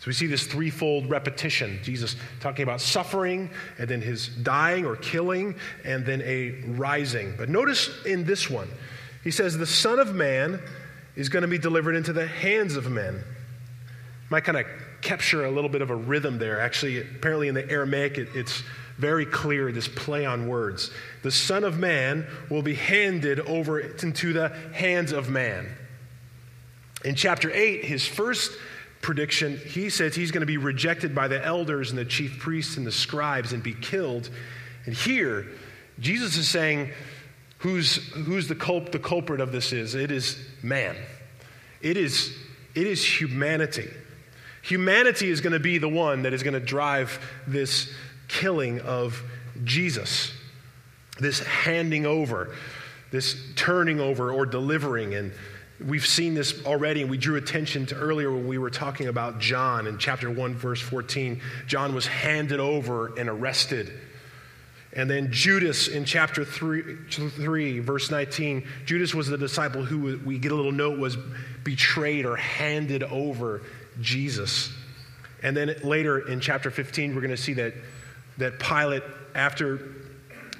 So 0.00 0.08
we 0.08 0.12
see 0.12 0.26
this 0.26 0.44
threefold 0.44 1.08
repetition 1.08 1.78
Jesus 1.84 2.16
talking 2.40 2.64
about 2.64 2.80
suffering, 2.80 3.48
and 3.78 3.88
then 3.88 4.00
his 4.00 4.26
dying 4.26 4.84
or 4.84 4.96
killing, 4.96 5.54
and 5.84 6.04
then 6.04 6.20
a 6.22 6.60
rising. 6.72 7.34
But 7.38 7.48
notice 7.48 7.88
in 8.04 8.24
this 8.24 8.50
one, 8.50 8.68
he 9.22 9.30
says, 9.30 9.56
The 9.56 9.66
Son 9.66 10.00
of 10.00 10.16
Man 10.16 10.60
is 11.14 11.28
going 11.28 11.42
to 11.42 11.48
be 11.48 11.58
delivered 11.58 11.94
into 11.94 12.12
the 12.12 12.26
hands 12.26 12.74
of 12.74 12.90
men. 12.90 13.22
Might 14.30 14.42
kind 14.42 14.58
of 14.58 14.66
capture 15.00 15.44
a 15.44 15.50
little 15.50 15.70
bit 15.70 15.82
of 15.82 15.90
a 15.90 15.94
rhythm 15.94 16.38
there. 16.38 16.60
Actually, 16.60 17.02
apparently 17.02 17.46
in 17.46 17.54
the 17.54 17.70
Aramaic, 17.70 18.18
it, 18.18 18.28
it's 18.34 18.64
very 19.02 19.26
clear 19.26 19.72
this 19.72 19.88
play 19.88 20.24
on 20.24 20.46
words. 20.46 20.92
The 21.24 21.32
Son 21.32 21.64
of 21.64 21.76
Man 21.76 22.24
will 22.48 22.62
be 22.62 22.76
handed 22.76 23.40
over 23.40 23.80
into 23.80 24.32
the 24.32 24.50
hands 24.72 25.10
of 25.10 25.28
man. 25.28 25.66
In 27.04 27.16
chapter 27.16 27.50
8, 27.52 27.84
his 27.84 28.06
first 28.06 28.52
prediction, 29.00 29.58
he 29.58 29.90
says 29.90 30.14
he's 30.14 30.30
going 30.30 30.42
to 30.42 30.46
be 30.46 30.56
rejected 30.56 31.16
by 31.16 31.26
the 31.26 31.44
elders 31.44 31.90
and 31.90 31.98
the 31.98 32.04
chief 32.04 32.38
priests 32.38 32.76
and 32.76 32.86
the 32.86 32.92
scribes 32.92 33.52
and 33.52 33.60
be 33.60 33.74
killed. 33.74 34.30
And 34.86 34.94
here, 34.94 35.48
Jesus 35.98 36.36
is 36.36 36.48
saying, 36.48 36.92
who's, 37.58 37.96
who's 38.12 38.46
the, 38.46 38.54
culp, 38.54 38.92
the 38.92 39.00
culprit 39.00 39.40
of 39.40 39.50
this 39.50 39.72
is? 39.72 39.96
It 39.96 40.12
is 40.12 40.38
man. 40.62 40.94
It 41.80 41.96
is, 41.96 42.32
it 42.76 42.86
is 42.86 43.04
humanity. 43.04 43.90
Humanity 44.62 45.28
is 45.28 45.40
going 45.40 45.54
to 45.54 45.60
be 45.60 45.78
the 45.78 45.88
one 45.88 46.22
that 46.22 46.32
is 46.32 46.44
going 46.44 46.54
to 46.54 46.60
drive 46.60 47.18
this 47.48 47.92
killing 48.32 48.80
of 48.80 49.22
Jesus, 49.64 50.32
this 51.18 51.40
handing 51.40 52.06
over, 52.06 52.54
this 53.10 53.36
turning 53.54 54.00
over 54.00 54.32
or 54.32 54.46
delivering 54.46 55.14
and 55.14 55.32
We've 55.86 56.06
seen 56.06 56.34
this 56.34 56.64
already, 56.64 57.02
and 57.02 57.10
we 57.10 57.18
drew 57.18 57.36
attention 57.36 57.86
to 57.86 57.96
earlier 57.96 58.30
when 58.30 58.46
we 58.46 58.58
were 58.58 58.70
talking 58.70 59.08
about 59.08 59.40
John 59.40 59.86
in 59.86 59.98
chapter 59.98 60.30
1, 60.30 60.54
verse 60.54 60.80
14. 60.80 61.40
John 61.66 61.94
was 61.94 62.06
handed 62.06 62.60
over 62.60 63.14
and 63.18 63.28
arrested. 63.28 63.92
And 64.94 65.10
then 65.10 65.32
Judas 65.32 65.88
in 65.88 66.04
chapter 66.04 66.44
3, 66.44 66.96
3, 67.10 67.78
verse 67.80 68.10
19, 68.10 68.66
Judas 68.84 69.14
was 69.14 69.26
the 69.26 69.38
disciple 69.38 69.84
who 69.84 70.20
we 70.24 70.38
get 70.38 70.52
a 70.52 70.54
little 70.54 70.72
note 70.72 70.98
was 70.98 71.16
betrayed 71.64 72.26
or 72.26 72.36
handed 72.36 73.02
over 73.02 73.62
Jesus. 74.00 74.70
And 75.42 75.56
then 75.56 75.74
later 75.82 76.28
in 76.28 76.40
chapter 76.40 76.70
15, 76.70 77.14
we're 77.14 77.22
going 77.22 77.30
to 77.30 77.36
see 77.36 77.54
that, 77.54 77.74
that 78.42 78.58
Pilate, 78.58 79.04
after 79.34 79.94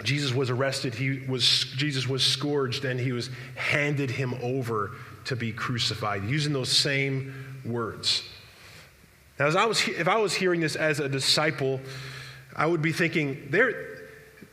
Jesus 0.04 0.32
was 0.32 0.50
arrested, 0.50 0.94
he 0.94 1.20
was, 1.28 1.66
Jesus 1.76 2.08
was 2.08 2.24
scourged 2.24 2.84
and 2.84 2.98
he 2.98 3.12
was 3.12 3.28
handed 3.56 4.10
him 4.10 4.34
over 4.40 4.92
to 5.24 5.36
be 5.36 5.52
crucified, 5.52 6.24
using 6.24 6.52
those 6.52 6.68
same 6.70 7.60
words. 7.64 8.22
Now, 9.38 9.46
as 9.46 9.56
I 9.56 9.64
was, 9.64 9.86
if 9.88 10.06
I 10.08 10.16
was 10.16 10.32
hearing 10.32 10.60
this 10.60 10.76
as 10.76 11.00
a 11.00 11.08
disciple, 11.08 11.80
I 12.54 12.66
would 12.66 12.82
be 12.82 12.92
thinking 12.92 13.48
there, 13.50 13.74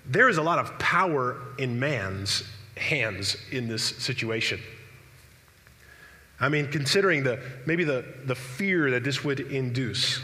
there 0.05 0.29
is 0.29 0.37
a 0.37 0.43
lot 0.43 0.57
of 0.57 0.77
power 0.79 1.37
in 1.57 1.79
man's 1.79 2.43
hands 2.77 3.37
in 3.51 3.67
this 3.67 3.83
situation. 3.83 4.59
I 6.39 6.49
mean, 6.49 6.71
considering 6.71 7.23
the 7.23 7.39
maybe 7.65 7.83
the, 7.83 8.05
the 8.25 8.35
fear 8.35 8.89
that 8.91 9.03
this 9.03 9.23
would 9.23 9.39
induce, 9.39 10.19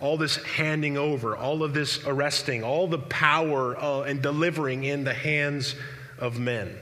all 0.00 0.16
this 0.16 0.36
handing 0.36 0.96
over, 0.96 1.36
all 1.36 1.62
of 1.62 1.74
this 1.74 2.04
arresting, 2.06 2.64
all 2.64 2.86
the 2.86 2.98
power 2.98 3.76
uh, 3.76 4.02
and 4.02 4.22
delivering 4.22 4.84
in 4.84 5.04
the 5.04 5.14
hands 5.14 5.74
of 6.18 6.38
men. 6.38 6.74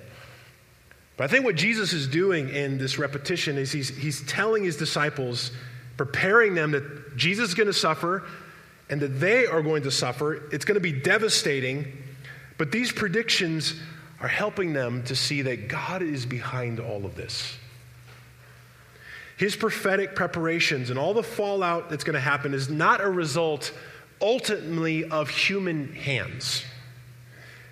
But 1.17 1.25
I 1.25 1.27
think 1.27 1.45
what 1.45 1.57
Jesus 1.57 1.93
is 1.93 2.07
doing 2.07 2.49
in 2.49 2.79
this 2.79 2.97
repetition 2.97 3.59
is 3.59 3.73
he's, 3.73 3.89
he's 3.89 4.25
telling 4.27 4.63
his 4.63 4.77
disciples, 4.77 5.51
preparing 5.97 6.55
them 6.55 6.71
that 6.71 7.17
Jesus 7.17 7.49
is 7.49 7.55
going 7.55 7.67
to 7.67 7.73
suffer 7.73 8.25
and 8.89 9.01
that 9.01 9.21
they 9.21 9.47
are 9.47 9.61
going 9.61 9.83
to 9.83 9.91
suffer. 9.91 10.49
It's 10.53 10.65
going 10.65 10.77
to 10.77 10.81
be 10.81 10.93
devastating, 10.93 11.93
but 12.57 12.71
these 12.71 12.93
predictions 12.93 13.75
are 14.21 14.29
helping 14.29 14.73
them 14.73 15.03
to 15.05 15.17
see 15.17 15.43
that 15.43 15.69
God 15.69 16.03
is 16.03 16.25
behind 16.25 16.79
all 16.81 17.05
of 17.05 17.17
this. 17.17 17.57
His 19.38 19.54
prophetic 19.54 20.16
preparations 20.16 20.90
and 20.90 20.99
all 20.99 21.14
the 21.14 21.23
fallout 21.23 21.88
that's 21.88 22.02
going 22.02 22.14
to 22.14 22.21
happen 22.21 22.52
is 22.52 22.68
not 22.68 23.00
a 23.00 23.09
result 23.09 23.73
ultimately 24.21 25.09
of 25.09 25.30
human 25.30 25.95
hands. 25.95 26.64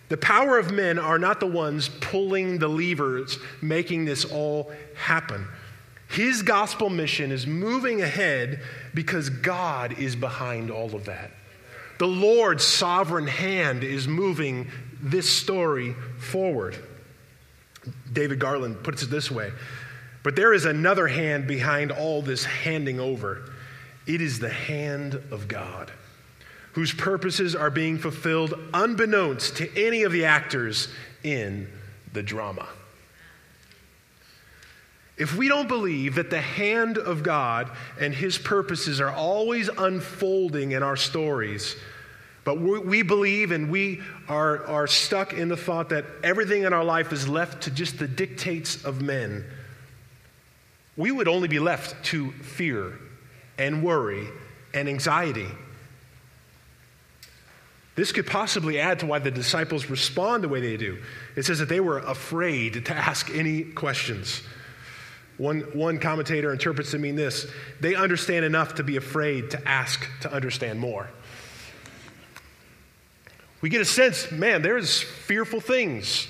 The 0.08 0.16
power 0.16 0.58
of 0.58 0.70
men 0.70 1.00
are 1.00 1.18
not 1.18 1.40
the 1.40 1.48
ones 1.48 1.88
pulling 1.88 2.58
the 2.58 2.68
levers, 2.68 3.40
making 3.60 4.04
this 4.04 4.24
all 4.24 4.70
happen. 4.94 5.44
His 6.08 6.42
gospel 6.42 6.88
mission 6.88 7.32
is 7.32 7.48
moving 7.48 8.00
ahead 8.00 8.62
because 8.94 9.28
God 9.28 9.98
is 9.98 10.14
behind 10.14 10.70
all 10.70 10.94
of 10.94 11.06
that. 11.06 11.32
The 11.98 12.06
Lord's 12.06 12.62
sovereign 12.62 13.26
hand 13.26 13.82
is 13.82 14.06
moving 14.06 14.70
this 15.02 15.28
story 15.28 15.96
forward. 16.18 16.76
David 18.12 18.38
Garland 18.38 18.84
puts 18.84 19.02
it 19.02 19.10
this 19.10 19.32
way 19.32 19.50
But 20.26 20.34
there 20.34 20.52
is 20.52 20.64
another 20.64 21.06
hand 21.06 21.46
behind 21.46 21.92
all 21.92 22.20
this 22.20 22.44
handing 22.44 22.98
over. 22.98 23.48
It 24.08 24.20
is 24.20 24.40
the 24.40 24.48
hand 24.48 25.14
of 25.30 25.46
God 25.46 25.92
whose 26.72 26.92
purposes 26.92 27.54
are 27.54 27.70
being 27.70 27.96
fulfilled 27.96 28.54
unbeknownst 28.74 29.58
to 29.58 29.80
any 29.80 30.02
of 30.02 30.10
the 30.10 30.24
actors 30.24 30.88
in 31.22 31.68
the 32.12 32.24
drama. 32.24 32.66
If 35.16 35.36
we 35.36 35.46
don't 35.46 35.68
believe 35.68 36.16
that 36.16 36.30
the 36.30 36.40
hand 36.40 36.98
of 36.98 37.22
God 37.22 37.70
and 38.00 38.12
his 38.12 38.36
purposes 38.36 39.00
are 39.00 39.12
always 39.12 39.68
unfolding 39.68 40.72
in 40.72 40.82
our 40.82 40.96
stories, 40.96 41.76
but 42.42 42.58
we 42.58 43.02
believe 43.02 43.52
and 43.52 43.70
we 43.70 44.02
are, 44.28 44.66
are 44.66 44.88
stuck 44.88 45.34
in 45.34 45.48
the 45.48 45.56
thought 45.56 45.90
that 45.90 46.04
everything 46.24 46.64
in 46.64 46.72
our 46.72 46.84
life 46.84 47.12
is 47.12 47.28
left 47.28 47.62
to 47.62 47.70
just 47.70 48.00
the 48.00 48.08
dictates 48.08 48.84
of 48.84 49.00
men, 49.00 49.44
we 50.96 51.10
would 51.10 51.28
only 51.28 51.48
be 51.48 51.58
left 51.58 52.04
to 52.06 52.32
fear 52.32 52.98
and 53.58 53.82
worry 53.82 54.26
and 54.74 54.88
anxiety 54.88 55.48
this 57.96 58.12
could 58.12 58.26
possibly 58.26 58.78
add 58.78 59.00
to 59.00 59.06
why 59.06 59.18
the 59.18 59.30
disciples 59.30 59.88
respond 59.88 60.44
the 60.44 60.48
way 60.48 60.60
they 60.60 60.76
do. 60.76 60.98
It 61.34 61.44
says 61.46 61.58
that 61.58 61.70
they 61.70 61.80
were 61.80 61.98
afraid 61.98 62.84
to 62.84 62.94
ask 62.94 63.30
any 63.34 63.64
questions. 63.64 64.42
One, 65.38 65.60
one 65.72 65.98
commentator 65.98 66.52
interprets 66.52 66.92
to 66.92 66.98
mean 66.98 67.16
this 67.16 67.46
they 67.80 67.94
understand 67.94 68.44
enough 68.44 68.76
to 68.76 68.84
be 68.84 68.96
afraid 68.96 69.50
to 69.50 69.68
ask 69.68 70.06
to 70.20 70.32
understand 70.32 70.78
more. 70.78 71.08
We 73.62 73.70
get 73.70 73.80
a 73.80 73.86
sense, 73.86 74.30
man, 74.30 74.60
there's 74.60 75.02
fearful 75.02 75.60
things 75.60 76.28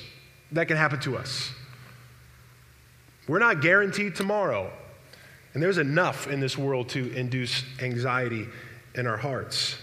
that 0.53 0.69
can 0.69 0.77
happen 0.77 1.01
to 1.01 1.17
us. 1.17 1.51
We're 3.29 3.39
not 3.39 3.61
guaranteed 3.61 4.15
tomorrow. 4.15 4.71
And 5.55 5.63
there's 5.63 5.79
enough 5.79 6.27
in 6.27 6.41
this 6.41 6.59
world 6.59 6.91
to 6.91 7.11
induce 7.15 7.65
anxiety 7.81 8.47
in 8.95 9.07
our 9.07 9.17
hearts. 9.17 9.77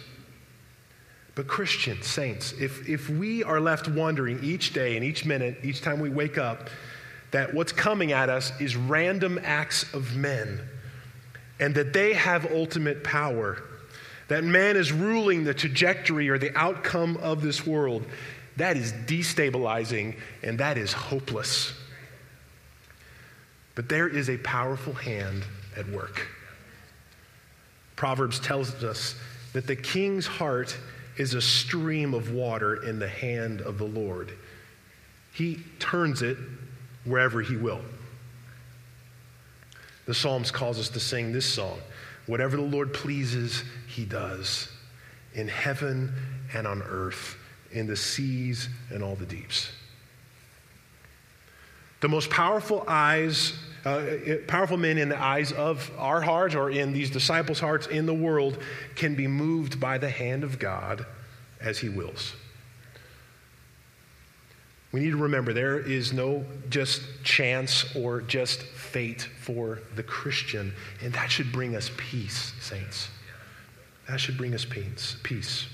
But, 1.35 1.47
Christian 1.47 1.99
saints, 2.03 2.53
if, 2.59 2.87
if 2.87 3.09
we 3.09 3.43
are 3.43 3.59
left 3.59 3.87
wondering 3.87 4.43
each 4.43 4.73
day 4.73 4.95
and 4.95 5.03
each 5.03 5.25
minute, 5.25 5.57
each 5.63 5.81
time 5.81 5.99
we 5.99 6.09
wake 6.09 6.37
up, 6.37 6.69
that 7.31 7.51
what's 7.55 7.71
coming 7.71 8.11
at 8.11 8.29
us 8.29 8.51
is 8.61 8.75
random 8.75 9.39
acts 9.43 9.91
of 9.95 10.15
men, 10.15 10.59
and 11.59 11.73
that 11.73 11.91
they 11.91 12.13
have 12.13 12.51
ultimate 12.51 13.03
power, 13.03 13.63
that 14.27 14.43
man 14.43 14.77
is 14.77 14.91
ruling 14.91 15.43
the 15.43 15.55
trajectory 15.55 16.29
or 16.29 16.37
the 16.37 16.55
outcome 16.55 17.17
of 17.17 17.41
this 17.41 17.65
world, 17.65 18.05
that 18.57 18.77
is 18.77 18.93
destabilizing 19.07 20.15
and 20.43 20.59
that 20.59 20.77
is 20.77 20.93
hopeless. 20.93 21.73
But 23.75 23.89
there 23.89 24.07
is 24.07 24.29
a 24.29 24.37
powerful 24.37 24.93
hand 24.93 25.43
at 25.75 25.87
work. 25.89 26.27
Proverbs 27.95 28.39
tells 28.39 28.83
us 28.83 29.15
that 29.53 29.67
the 29.67 29.75
king's 29.75 30.27
heart 30.27 30.77
is 31.17 31.33
a 31.33 31.41
stream 31.41 32.13
of 32.13 32.31
water 32.31 32.83
in 32.83 32.99
the 32.99 33.07
hand 33.07 33.61
of 33.61 33.77
the 33.77 33.85
Lord. 33.85 34.33
He 35.33 35.63
turns 35.79 36.21
it 36.21 36.37
wherever 37.05 37.41
He 37.41 37.55
will. 37.55 37.81
The 40.05 40.13
Psalms 40.13 40.51
calls 40.51 40.79
us 40.79 40.89
to 40.89 40.99
sing 40.99 41.31
this 41.31 41.45
song 41.45 41.79
Whatever 42.25 42.55
the 42.55 42.63
Lord 42.63 42.93
pleases, 42.93 43.63
He 43.87 44.05
does, 44.05 44.69
in 45.33 45.47
heaven 45.47 46.13
and 46.53 46.65
on 46.65 46.81
earth, 46.83 47.35
in 47.71 47.85
the 47.85 47.97
seas 47.97 48.69
and 48.89 49.03
all 49.03 49.15
the 49.15 49.25
deeps. 49.25 49.71
The 52.03 52.09
most 52.09 52.29
powerful 52.29 52.83
eyes 52.85 53.53
uh, 53.85 54.03
powerful 54.45 54.75
men 54.75 54.97
in 54.97 55.07
the 55.07 55.17
eyes 55.21 55.53
of 55.53 55.89
our 55.97 56.19
hearts 56.19 56.53
or 56.53 56.69
in 56.69 56.91
these 56.91 57.09
disciples' 57.09 57.61
hearts 57.61 57.87
in 57.87 58.05
the 58.05 58.13
world 58.13 58.57
can 58.95 59.15
be 59.15 59.25
moved 59.25 59.79
by 59.79 59.97
the 59.97 60.09
hand 60.09 60.43
of 60.43 60.59
God 60.59 61.05
as 61.61 61.79
He 61.79 61.87
wills. 61.87 62.33
We 64.91 64.99
need 64.99 65.11
to 65.11 65.17
remember 65.17 65.53
there 65.53 65.79
is 65.79 66.11
no 66.11 66.43
just 66.69 67.03
chance 67.23 67.95
or 67.95 68.19
just 68.19 68.63
fate 68.63 69.29
for 69.39 69.79
the 69.95 70.03
Christian, 70.03 70.73
and 71.01 71.13
that 71.13 71.31
should 71.31 71.53
bring 71.53 71.73
us 71.73 71.89
peace, 71.95 72.51
saints. 72.59 73.07
That 74.09 74.19
should 74.19 74.37
bring 74.37 74.53
us 74.53 74.65
peace. 74.65 75.15
Peace. 75.23 75.67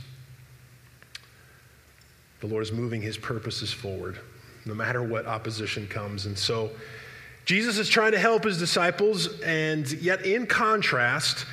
The 2.41 2.48
Lord 2.48 2.62
is 2.62 2.71
moving 2.71 3.01
his 3.01 3.17
purposes 3.17 3.74
forward, 3.74 4.19
no 4.70 4.76
matter 4.76 5.04
what 5.04 5.26
opposition 5.26 5.88
comes. 5.88 6.26
And 6.26 6.38
so, 6.38 6.70
Jesus 7.46 7.80
is 7.80 7.90
trying 7.90 8.12
to 8.12 8.20
help 8.20 8.44
his 8.44 8.60
disciples, 8.60 9.42
and 9.42 9.92
yet, 9.94 10.24
in 10.24 10.46
contrast, 10.46 11.48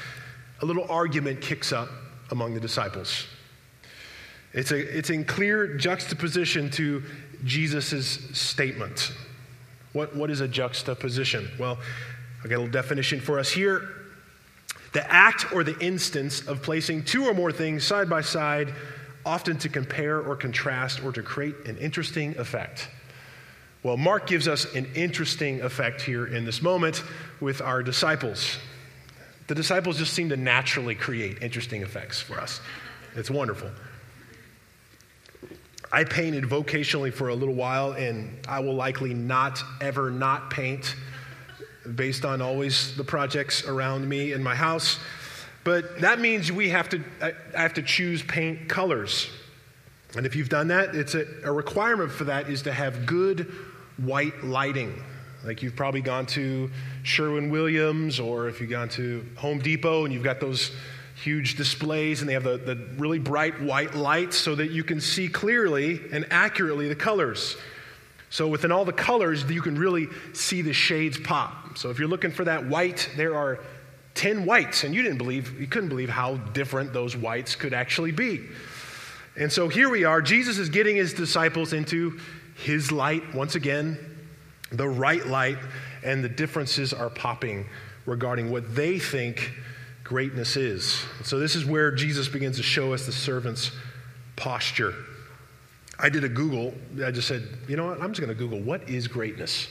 a 0.61 0.67
little 0.67 0.87
argument 0.91 1.41
kicks 1.41 1.73
up 1.73 1.89
among 2.31 2.53
the 2.53 2.61
disciples. 2.61 3.27
It's, 4.53 4.73
a, 4.73 4.77
it's 4.77 5.09
in 5.09 5.25
clear 5.25 5.77
juxtaposition 5.77 6.71
to 6.73 7.03
Jesus' 7.45 8.19
statement. 8.39 9.13
What, 9.95 10.15
what 10.15 10.31
is 10.31 10.41
a 10.43 10.49
juxtaposition? 10.49 11.49
Well, 11.59 11.79
I'll 12.43 12.49
get 12.49 12.57
a 12.57 12.59
little 12.59 12.71
definition 12.71 13.19
for 13.19 13.39
us 13.39 13.51
here. 13.51 13.89
The 14.93 15.11
act 15.11 15.53
or 15.55 15.65
the 15.65 15.79
instance 15.79 16.47
of 16.47 16.63
placing 16.63 17.05
two 17.05 17.25
or 17.25 17.33
more 17.33 17.53
things 17.53 17.85
side 17.85 18.11
by 18.11 18.21
side, 18.21 18.75
often 19.25 19.57
to 19.59 19.69
compare 19.71 20.21
or 20.21 20.37
contrast 20.37 21.03
or 21.03 21.13
to 21.13 21.23
create 21.23 21.55
an 21.65 21.79
interesting 21.79 22.37
effect. 22.39 22.89
Well, 23.87 23.97
Mark 23.97 24.26
gives 24.26 24.49
us 24.49 24.75
an 24.75 24.88
interesting 24.97 25.61
effect 25.61 26.02
here 26.02 26.26
in 26.26 26.45
this 26.45 26.61
moment 26.61 27.05
with 27.38 27.61
our 27.62 27.85
disciples. 27.85 28.59
The 29.47 29.55
disciples 29.55 29.99
just 29.99 30.12
seem 30.12 30.28
to 30.31 30.37
naturally 30.37 30.97
create 30.97 31.40
interesting 31.40 31.83
effects 31.83 32.21
for 32.21 32.40
us. 32.40 32.61
It's 33.14 33.31
wonderful. 33.31 33.71
I 35.93 36.02
painted 36.02 36.43
vocationally 36.43 37.14
for 37.14 37.28
a 37.28 37.35
little 37.37 37.55
while, 37.55 37.93
and 37.93 38.37
I 38.49 38.59
will 38.59 38.75
likely 38.75 39.14
not 39.14 39.62
ever 39.81 40.11
not 40.11 40.50
paint 40.50 40.97
based 41.95 42.25
on 42.25 42.43
always 42.43 42.97
the 42.97 43.05
projects 43.05 43.69
around 43.69 44.09
me 44.09 44.33
in 44.33 44.43
my 44.43 44.57
house. 44.57 44.99
But 45.62 46.00
that 46.00 46.19
means 46.19 46.50
we 46.50 46.71
have 46.71 46.88
to, 46.88 47.05
I 47.23 47.35
have 47.57 47.75
to 47.75 47.83
choose 47.83 48.21
paint 48.25 48.69
colors. 48.69 49.31
And 50.16 50.26
if 50.26 50.35
you've 50.35 50.49
done 50.49 50.66
that, 50.69 50.97
it's 50.97 51.14
a, 51.14 51.25
a 51.45 51.52
requirement 51.52 52.11
for 52.11 52.25
that 52.25 52.50
is 52.50 52.62
to 52.62 52.73
have 52.73 53.07
good 53.07 53.52
white 53.99 54.45
lighting. 54.45 55.03
Like 55.45 55.62
you've 55.62 55.76
probably 55.76 56.00
gone 56.00 56.26
to 56.26 56.71
Sherwin 57.03 57.50
Williams, 57.50 58.19
or 58.19 58.49
if 58.49 58.61
you've 58.61 58.71
gone 58.71 58.88
to 58.91 59.25
Home 59.37 59.59
Depot 59.59 60.05
and 60.05 60.12
you've 60.12 60.25
got 60.25 60.41
those 60.41 60.73
huge 61.15 61.57
displays 61.57 62.21
and 62.21 62.29
they 62.29 62.35
have 62.35 62.45
the, 62.45 62.59
the 62.59 62.76
really 62.99 63.19
bright 63.19 63.61
white 63.62 63.95
lights 63.95 64.37
so 64.37 64.55
that 64.55 64.71
you 64.71 64.85
can 64.85 65.00
see 65.00 65.29
clearly 65.29 66.00
and 66.12 66.26
accurately 66.31 66.88
the 66.88 66.97
colors. 66.97 67.57
So, 68.29 68.49
within 68.49 68.73
all 68.73 68.85
the 68.85 68.93
colors, 68.93 69.45
you 69.49 69.62
can 69.62 69.79
really 69.79 70.09
see 70.33 70.61
the 70.61 70.73
shades 70.73 71.19
pop. 71.19 71.79
So, 71.79 71.91
if 71.91 71.99
you're 71.99 72.09
looking 72.09 72.33
for 72.33 72.45
that 72.45 72.67
white, 72.67 73.09
there 73.17 73.37
are 73.37 73.61
10 74.15 74.45
whites, 74.45 74.83
and 74.83 74.95
you 74.95 75.03
didn't 75.03 75.19
believe, 75.19 75.61
you 75.61 75.67
couldn't 75.67 75.91
believe 75.91 76.09
how 76.09 76.37
different 76.37 76.93
those 76.93 77.17
whites 77.17 77.55
could 77.55 77.73
actually 77.73 78.12
be. 78.12 78.43
And 79.38 79.53
so 79.53 79.69
here 79.69 79.91
we 79.91 80.05
are. 80.05 80.23
Jesus 80.23 80.57
is 80.57 80.71
getting 80.71 80.97
his 80.97 81.12
disciples 81.12 81.75
into 81.75 82.19
his 82.57 82.91
light 82.91 83.35
once 83.35 83.55
again, 83.55 83.99
the 84.73 84.89
right 84.89 85.27
light. 85.27 85.59
and 86.03 86.23
the 86.23 86.29
differences 86.29 86.93
are 86.93 87.11
popping 87.11 87.67
regarding 88.05 88.51
what 88.51 88.77
they 88.77 88.99
think 88.99 89.53
greatness 90.05 90.57
is. 90.57 91.05
So, 91.25 91.41
this 91.41 91.57
is 91.57 91.65
where 91.65 91.91
Jesus 91.91 92.29
begins 92.29 92.57
to 92.59 92.63
show 92.63 92.93
us 92.93 93.07
the 93.07 93.13
servant's 93.13 93.73
posture. 94.37 94.95
I 95.99 96.09
did 96.09 96.23
a 96.25 96.29
Google. 96.29 96.75
I 97.05 97.11
just 97.11 97.27
said, 97.27 97.43
you 97.67 97.77
know 97.77 97.87
what? 97.87 98.01
I'm 98.01 98.13
just 98.13 98.21
going 98.21 98.29
to 98.29 98.35
Google 98.35 98.61
what 98.61 98.89
is 98.89 99.09
greatness? 99.09 99.69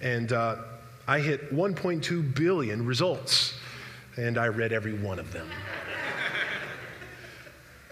And 0.00 0.32
uh, 0.32 0.56
I 1.06 1.20
hit 1.20 1.54
1.2 1.54 2.34
billion 2.34 2.84
results, 2.84 3.54
and 4.16 4.38
I 4.38 4.48
read 4.48 4.72
every 4.72 4.94
one 4.94 5.18
of 5.18 5.32
them. 5.32 5.48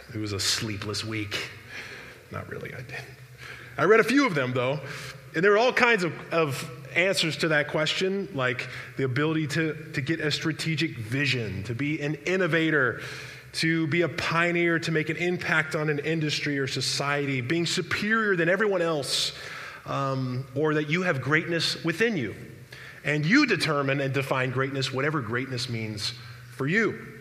it 0.14 0.18
was 0.18 0.32
a 0.32 0.40
sleepless 0.40 1.04
week. 1.04 1.50
Not 2.32 2.48
really, 2.48 2.72
I 2.72 2.78
didn't. 2.78 3.04
I 3.78 3.84
read 3.84 4.00
a 4.00 4.04
few 4.04 4.26
of 4.26 4.34
them, 4.34 4.52
though, 4.52 4.80
and 5.34 5.44
there 5.44 5.52
are 5.52 5.58
all 5.58 5.72
kinds 5.72 6.02
of, 6.02 6.14
of 6.32 6.70
answers 6.94 7.36
to 7.38 7.48
that 7.48 7.68
question, 7.68 8.26
like 8.34 8.68
the 8.96 9.04
ability 9.04 9.48
to, 9.48 9.74
to 9.92 10.00
get 10.00 10.18
a 10.20 10.30
strategic 10.30 10.96
vision, 10.96 11.62
to 11.64 11.74
be 11.74 12.00
an 12.00 12.14
innovator, 12.26 13.02
to 13.52 13.86
be 13.88 14.00
a 14.00 14.08
pioneer, 14.08 14.78
to 14.78 14.90
make 14.90 15.10
an 15.10 15.16
impact 15.16 15.74
on 15.74 15.90
an 15.90 15.98
industry 15.98 16.58
or 16.58 16.66
society, 16.66 17.42
being 17.42 17.66
superior 17.66 18.34
than 18.34 18.48
everyone 18.48 18.80
else, 18.80 19.32
um, 19.84 20.46
or 20.54 20.74
that 20.74 20.88
you 20.88 21.02
have 21.02 21.20
greatness 21.20 21.84
within 21.84 22.16
you. 22.16 22.34
And 23.04 23.26
you 23.26 23.46
determine 23.46 24.00
and 24.00 24.12
define 24.12 24.50
greatness, 24.50 24.90
whatever 24.90 25.20
greatness 25.20 25.68
means 25.68 26.14
for 26.52 26.66
you. 26.66 27.15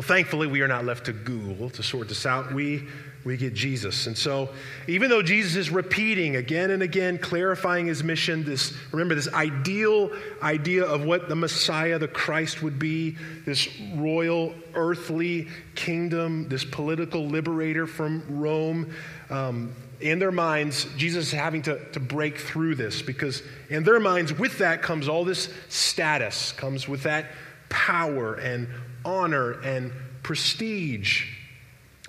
Well, 0.00 0.08
thankfully, 0.08 0.46
we 0.46 0.62
are 0.62 0.66
not 0.66 0.86
left 0.86 1.04
to 1.04 1.12
Google 1.12 1.68
to 1.68 1.82
sort 1.82 2.08
this 2.08 2.24
out. 2.24 2.54
We 2.54 2.88
we 3.22 3.36
get 3.36 3.52
Jesus. 3.52 4.06
And 4.06 4.16
so, 4.16 4.48
even 4.88 5.10
though 5.10 5.20
Jesus 5.20 5.56
is 5.56 5.68
repeating 5.68 6.36
again 6.36 6.70
and 6.70 6.82
again, 6.82 7.18
clarifying 7.18 7.86
his 7.86 8.02
mission, 8.02 8.42
this, 8.42 8.72
remember, 8.92 9.14
this 9.14 9.30
ideal 9.34 10.10
idea 10.42 10.86
of 10.86 11.04
what 11.04 11.28
the 11.28 11.36
Messiah, 11.36 11.98
the 11.98 12.08
Christ, 12.08 12.62
would 12.62 12.78
be 12.78 13.18
this 13.44 13.68
royal, 13.96 14.54
earthly 14.72 15.48
kingdom, 15.74 16.48
this 16.48 16.64
political 16.64 17.26
liberator 17.26 17.86
from 17.86 18.24
Rome. 18.40 18.94
Um, 19.28 19.74
in 20.00 20.18
their 20.18 20.32
minds, 20.32 20.86
Jesus 20.96 21.26
is 21.26 21.32
having 21.32 21.60
to, 21.64 21.78
to 21.90 22.00
break 22.00 22.38
through 22.38 22.76
this 22.76 23.02
because, 23.02 23.42
in 23.68 23.84
their 23.84 24.00
minds, 24.00 24.32
with 24.32 24.56
that 24.60 24.80
comes 24.80 25.08
all 25.08 25.26
this 25.26 25.52
status, 25.68 26.52
comes 26.52 26.88
with 26.88 27.02
that 27.02 27.26
power 27.68 28.34
and 28.34 28.66
honor 29.04 29.60
and 29.60 29.92
prestige. 30.22 31.26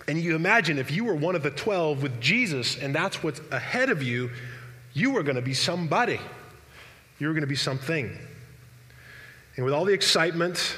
And 0.08 0.18
you 0.18 0.36
imagine 0.36 0.78
if 0.78 0.92
you 0.92 1.06
were 1.06 1.16
one 1.16 1.36
of 1.36 1.44
the 1.44 1.52
12 1.52 2.04
with 2.04 2.20
Jesus 2.20 2.78
and 2.78 2.94
that's 2.94 3.24
what's 3.24 3.42
ahead 3.52 3.90
of 3.90 4.04
you, 4.04 4.32
you 4.94 5.12
were 5.12 5.24
going 5.24 5.36
to 5.36 5.42
be 5.42 5.54
somebody. 5.54 6.20
You 7.20 7.28
were 7.28 7.34
going 7.34 7.42
to 7.42 7.48
be 7.48 7.56
something. 7.56 8.18
And 9.56 9.66
with 9.66 9.74
all 9.74 9.86
the 9.86 9.94
excitement, 9.94 10.78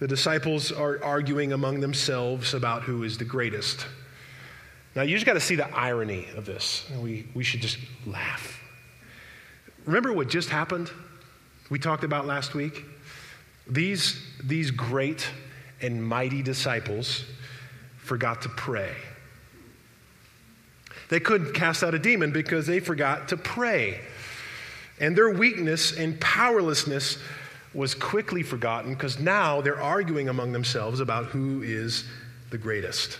the 0.00 0.08
disciples 0.08 0.70
are 0.70 1.02
arguing 1.02 1.52
among 1.52 1.80
themselves 1.80 2.54
about 2.54 2.82
who 2.82 3.04
is 3.04 3.18
the 3.18 3.24
greatest. 3.24 3.86
Now, 4.94 5.02
you 5.02 5.14
just 5.14 5.24
got 5.24 5.34
to 5.34 5.40
see 5.40 5.54
the 5.54 5.74
irony 5.74 6.26
of 6.36 6.44
this. 6.44 6.84
We, 7.00 7.26
we 7.34 7.44
should 7.44 7.62
just 7.62 7.78
laugh. 8.06 8.60
Remember 9.86 10.12
what 10.12 10.28
just 10.28 10.50
happened? 10.50 10.90
We 11.70 11.78
talked 11.78 12.04
about 12.04 12.26
last 12.26 12.54
week? 12.54 12.84
These, 13.66 14.20
these 14.42 14.70
great 14.70 15.26
and 15.80 16.04
mighty 16.04 16.42
disciples 16.42 17.24
forgot 17.98 18.42
to 18.42 18.48
pray. 18.48 18.94
They 21.08 21.20
couldn't 21.20 21.52
cast 21.52 21.84
out 21.84 21.94
a 21.94 21.98
demon 21.98 22.32
because 22.32 22.66
they 22.66 22.80
forgot 22.80 23.28
to 23.28 23.36
pray. 23.36 24.00
And 24.98 25.16
their 25.16 25.30
weakness 25.30 25.96
and 25.96 26.18
powerlessness 26.20 27.18
was 27.74 27.94
quickly 27.94 28.42
forgotten 28.42 28.94
because 28.94 29.18
now 29.18 29.60
they're 29.60 29.80
arguing 29.80 30.28
among 30.28 30.52
themselves 30.52 31.00
about 31.00 31.26
who 31.26 31.62
is 31.62 32.04
the 32.50 32.58
greatest. 32.58 33.18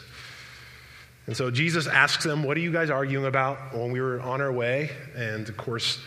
And 1.26 1.37
so 1.37 1.50
Jesus 1.50 1.87
asks 1.87 2.24
them, 2.24 2.42
What 2.42 2.57
are 2.57 2.61
you 2.61 2.72
guys 2.72 2.90
arguing 2.90 3.26
about 3.26 3.74
when 3.74 3.92
we 3.92 4.00
were 4.00 4.20
on 4.20 4.40
our 4.40 4.52
way? 4.52 4.90
And 5.14 5.48
of 5.48 5.57
course, 5.57 5.98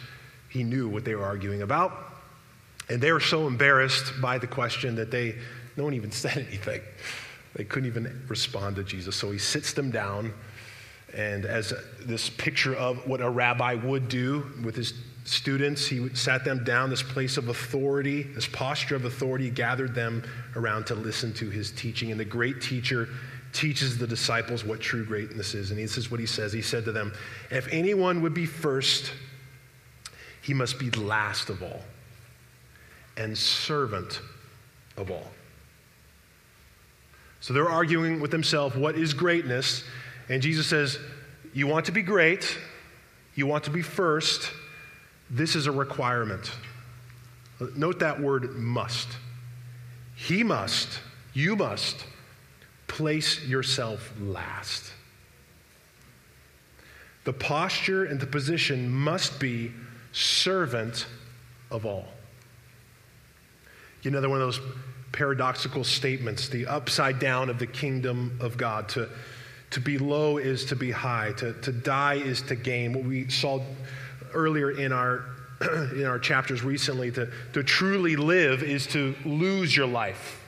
he 0.50 0.64
knew 0.64 0.90
what 0.90 1.06
they 1.06 1.16
were 1.16 1.24
arguing 1.24 1.62
about. 1.62 2.15
And 2.90 3.02
they 3.02 3.12
were 3.12 3.20
so 3.20 3.48
embarrassed 3.48 4.14
by 4.22 4.38
the 4.38 4.48
question 4.48 4.96
that 4.96 5.12
they, 5.12 5.36
no 5.76 5.84
one 5.84 5.94
even 5.94 6.12
said 6.24 6.38
anything. 6.38 6.82
They 7.56 7.64
couldn't 7.64 7.88
even 7.88 8.24
respond 8.28 8.76
to 8.76 8.84
Jesus. 8.84 9.16
So 9.16 9.32
he 9.32 9.40
sits 9.40 9.74
them 9.74 9.90
down, 9.90 10.34
and 11.14 11.46
as 11.46 11.74
this 12.02 12.30
picture 12.30 12.76
of 12.76 13.08
what 13.08 13.22
a 13.22 13.30
rabbi 13.30 13.76
would 13.76 14.10
do 14.10 14.46
with 14.64 14.76
his 14.76 14.94
students, 15.24 15.88
he 15.88 16.14
sat 16.14 16.44
them 16.44 16.64
down, 16.64 16.90
this 16.90 17.02
place 17.02 17.38
of 17.38 17.48
authority, 17.48 18.24
this 18.24 18.48
posture 18.48 18.96
of 18.96 19.06
authority, 19.06 19.50
gathered 19.50 19.96
them 19.96 20.24
around 20.56 20.86
to 20.88 20.96
listen 20.96 21.34
to 21.34 21.50
his 21.50 21.72
teaching. 21.72 22.12
And 22.12 22.20
the 22.20 22.26
great 22.26 22.62
teacher 22.62 23.08
teaches 23.54 23.98
the 23.98 24.06
disciples 24.06 24.66
what 24.66 24.82
true 24.82 25.06
greatness 25.06 25.54
is. 25.54 25.72
And 25.72 25.80
this 25.80 25.98
is 25.98 26.12
what 26.12 26.20
he 26.20 26.26
says 26.26 26.52
He 26.52 26.62
said 26.62 26.84
to 26.86 26.92
them, 26.92 27.14
If 27.50 27.68
anyone 27.72 28.22
would 28.22 28.34
be 28.34 28.46
first, 28.46 29.14
he 30.42 30.54
must 30.54 30.78
be 30.78 30.92
last 30.92 31.50
of 31.50 31.64
all 31.64 31.82
and 33.18 33.38
servant 33.38 34.22
of 34.98 35.12
all. 35.12 35.32
So 37.40 37.54
they're 37.54 37.70
arguing 37.70 38.20
with 38.20 38.32
themselves, 38.32 38.76
what 38.76 38.96
is 38.96 39.14
greatness? 39.14 39.84
And 40.30 40.42
Jesus 40.42 40.68
says, 40.68 40.98
You 41.54 41.68
want 41.68 41.86
to 41.86 41.92
be 41.92 42.02
great, 42.02 42.58
you 43.36 43.46
want 43.46 43.66
to 43.66 43.70
be 43.70 43.82
first, 43.82 44.52
this 45.30 45.56
is 45.56 45.68
a 45.68 45.72
requirement. 45.72 46.52
Note 47.76 48.00
that 48.00 48.20
word 48.20 48.56
must. 48.56 49.08
He 50.16 50.44
must, 50.44 51.00
you 51.34 51.56
must 51.56 52.06
place 52.88 53.44
yourself 53.46 54.12
last. 54.20 54.92
The 57.26 57.34
posture 57.34 58.06
and 58.06 58.20
the 58.20 58.28
position 58.28 58.90
must 58.90 59.40
be 59.40 59.72
servant 60.12 61.08
of 61.72 61.86
all. 61.86 62.08
You 64.06 64.12
another 64.12 64.30
one 64.30 64.40
of 64.40 64.46
those 64.46 64.62
paradoxical 65.14 65.84
statements, 65.84 66.48
the 66.48 66.68
upside 66.68 67.18
down 67.18 67.50
of 67.50 67.58
the 67.58 67.66
kingdom 67.66 68.38
of 68.40 68.56
God. 68.56 68.88
To, 68.90 69.10
to 69.72 69.80
be 69.80 69.98
low 69.98 70.38
is 70.38 70.66
to 70.66 70.76
be 70.76 70.92
high, 70.92 71.32
to, 71.38 71.54
to 71.62 71.72
die 71.72 72.16
is 72.16 72.44
to 72.44 72.56
gain. 72.56 72.94
What 72.94 73.04
we 73.04 73.28
saw 73.30 73.62
earlier 74.32 74.70
in 74.70 74.92
our, 74.92 75.26
in 75.62 76.06
our 76.06 76.20
chapters 76.20 76.62
recently, 76.62 77.12
to, 77.14 77.32
to 77.54 77.64
truly 77.64 78.16
live 78.16 78.62
is 78.62 78.86
to 78.88 79.16
lose 79.26 79.76
your 79.76 79.88
life. 79.88 80.40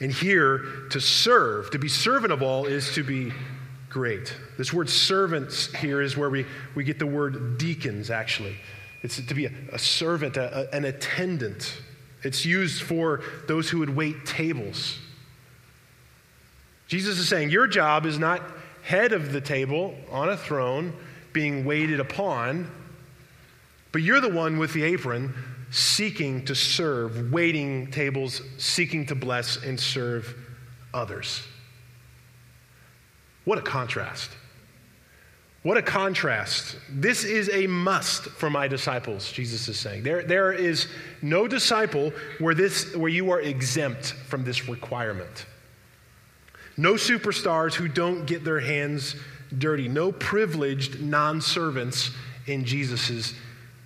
And 0.00 0.10
here, 0.10 0.64
to 0.90 1.00
serve, 1.00 1.70
to 1.70 1.78
be 1.78 1.88
servant 1.88 2.32
of 2.32 2.42
all, 2.42 2.66
is 2.66 2.92
to 2.94 3.04
be 3.04 3.32
great. 3.88 4.34
This 4.58 4.72
word 4.72 4.90
servants 4.90 5.72
here 5.76 6.02
is 6.02 6.16
where 6.16 6.30
we, 6.30 6.44
we 6.74 6.82
get 6.82 6.98
the 6.98 7.06
word 7.06 7.56
deacons, 7.56 8.10
actually. 8.10 8.56
It's 9.02 9.24
to 9.24 9.34
be 9.34 9.46
a, 9.46 9.52
a 9.72 9.78
servant, 9.78 10.36
a, 10.36 10.60
a, 10.60 10.74
an 10.74 10.86
attendant. 10.86 11.82
It's 12.22 12.44
used 12.44 12.82
for 12.82 13.22
those 13.46 13.70
who 13.70 13.78
would 13.78 13.94
wait 13.94 14.26
tables. 14.26 14.98
Jesus 16.86 17.18
is 17.18 17.28
saying, 17.28 17.50
Your 17.50 17.66
job 17.66 18.04
is 18.04 18.18
not 18.18 18.42
head 18.82 19.12
of 19.12 19.32
the 19.32 19.40
table 19.40 19.94
on 20.10 20.28
a 20.28 20.36
throne 20.36 20.92
being 21.32 21.64
waited 21.64 22.00
upon, 22.00 22.70
but 23.92 24.02
you're 24.02 24.20
the 24.20 24.28
one 24.28 24.58
with 24.58 24.72
the 24.72 24.82
apron 24.82 25.34
seeking 25.70 26.44
to 26.44 26.54
serve, 26.54 27.32
waiting 27.32 27.90
tables, 27.90 28.42
seeking 28.58 29.06
to 29.06 29.14
bless 29.14 29.62
and 29.62 29.78
serve 29.78 30.34
others. 30.92 31.42
What 33.44 33.58
a 33.58 33.62
contrast. 33.62 34.30
What 35.62 35.76
a 35.76 35.82
contrast. 35.82 36.76
This 36.88 37.24
is 37.24 37.50
a 37.50 37.66
must 37.66 38.24
for 38.24 38.48
my 38.48 38.66
disciples, 38.66 39.30
Jesus 39.30 39.68
is 39.68 39.78
saying. 39.78 40.02
There, 40.02 40.22
there 40.22 40.52
is 40.52 40.88
no 41.20 41.46
disciple 41.46 42.12
where, 42.38 42.54
this, 42.54 42.96
where 42.96 43.10
you 43.10 43.30
are 43.30 43.40
exempt 43.40 44.14
from 44.26 44.42
this 44.42 44.68
requirement. 44.68 45.44
No 46.78 46.94
superstars 46.94 47.74
who 47.74 47.88
don't 47.88 48.24
get 48.24 48.42
their 48.42 48.60
hands 48.60 49.16
dirty. 49.58 49.86
No 49.86 50.12
privileged 50.12 51.02
non 51.02 51.42
servants 51.42 52.10
in 52.46 52.64
Jesus' 52.64 53.34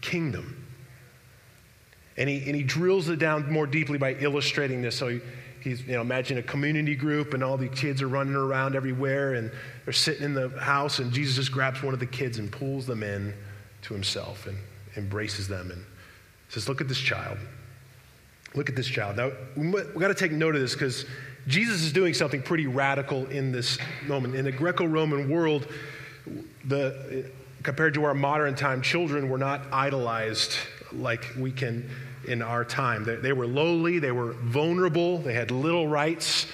kingdom. 0.00 0.64
And 2.16 2.28
he, 2.28 2.36
and 2.46 2.54
he 2.54 2.62
drills 2.62 3.08
it 3.08 3.18
down 3.18 3.50
more 3.50 3.66
deeply 3.66 3.98
by 3.98 4.14
illustrating 4.14 4.80
this. 4.80 4.94
So 4.94 5.08
he, 5.08 5.20
he's, 5.64 5.82
you 5.82 5.94
know, 5.94 6.02
imagine 6.02 6.38
a 6.38 6.42
community 6.42 6.94
group 6.94 7.34
and 7.34 7.42
all 7.42 7.56
the 7.56 7.68
kids 7.68 8.02
are 8.02 8.08
running 8.08 8.34
around 8.34 8.76
everywhere 8.76 9.34
and 9.34 9.50
they're 9.84 9.92
sitting 9.92 10.22
in 10.22 10.34
the 10.34 10.50
house 10.60 10.98
and 10.98 11.10
Jesus 11.10 11.36
just 11.36 11.52
grabs 11.52 11.82
one 11.82 11.94
of 11.94 12.00
the 12.00 12.06
kids 12.06 12.38
and 12.38 12.52
pulls 12.52 12.86
them 12.86 13.02
in 13.02 13.34
to 13.82 13.94
himself 13.94 14.46
and 14.46 14.56
embraces 14.96 15.48
them 15.48 15.70
and 15.70 15.84
says, 16.50 16.68
Look 16.68 16.80
at 16.80 16.88
this 16.88 16.98
child. 16.98 17.38
Look 18.54 18.68
at 18.68 18.76
this 18.76 18.86
child. 18.86 19.16
Now, 19.16 19.32
we've 19.56 19.98
got 19.98 20.08
to 20.08 20.14
take 20.14 20.30
note 20.30 20.54
of 20.54 20.60
this 20.60 20.74
because 20.74 21.06
Jesus 21.48 21.82
is 21.82 21.92
doing 21.92 22.14
something 22.14 22.40
pretty 22.40 22.66
radical 22.66 23.26
in 23.26 23.50
this 23.50 23.78
moment. 24.06 24.36
In 24.36 24.44
the 24.44 24.52
Greco 24.52 24.84
Roman 24.84 25.28
world, 25.28 25.66
the, 26.64 27.30
compared 27.62 27.94
to 27.94 28.04
our 28.04 28.14
modern 28.14 28.54
time, 28.54 28.80
children 28.80 29.28
were 29.28 29.38
not 29.38 29.62
idolized 29.72 30.56
like 30.92 31.26
we 31.36 31.50
can 31.50 31.90
in 32.26 32.42
our 32.42 32.64
time. 32.64 33.04
They, 33.04 33.16
they 33.16 33.32
were 33.32 33.46
lowly, 33.46 33.98
they 33.98 34.12
were 34.12 34.32
vulnerable, 34.32 35.18
they 35.18 35.34
had 35.34 35.50
little 35.50 35.88
rights, 35.88 36.46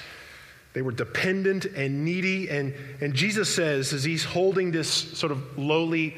they 0.72 0.82
were 0.82 0.92
dependent 0.92 1.64
and 1.64 2.04
needy. 2.04 2.48
And, 2.48 2.74
and 3.00 3.14
Jesus 3.14 3.52
says, 3.52 3.92
as 3.92 4.04
he's 4.04 4.24
holding 4.24 4.70
this 4.70 4.88
sort 4.88 5.32
of 5.32 5.58
lowly, 5.58 6.16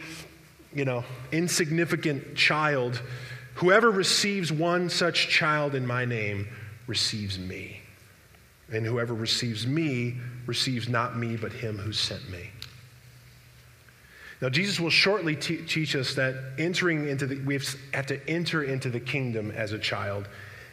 you 0.74 0.84
know, 0.84 1.04
insignificant 1.30 2.34
child, 2.34 3.00
whoever 3.54 3.90
receives 3.90 4.52
one 4.52 4.88
such 4.90 5.28
child 5.28 5.74
in 5.74 5.86
my 5.86 6.04
name 6.04 6.48
receives 6.86 7.38
me. 7.38 7.80
And 8.70 8.86
whoever 8.86 9.14
receives 9.14 9.66
me 9.66 10.16
receives 10.46 10.88
not 10.88 11.16
me, 11.16 11.36
but 11.36 11.52
him 11.52 11.78
who 11.78 11.92
sent 11.92 12.28
me. 12.30 12.50
Now, 14.42 14.48
Jesus 14.48 14.80
will 14.80 14.90
shortly 14.90 15.36
te- 15.36 15.58
teach 15.58 15.94
us 15.94 16.14
that 16.16 16.34
entering 16.58 17.08
into 17.08 17.26
the, 17.26 17.36
we 17.38 17.54
have 17.94 18.06
to 18.06 18.28
enter 18.28 18.64
into 18.64 18.90
the 18.90 18.98
kingdom 18.98 19.52
as 19.52 19.70
a 19.70 19.78
child. 19.78 20.28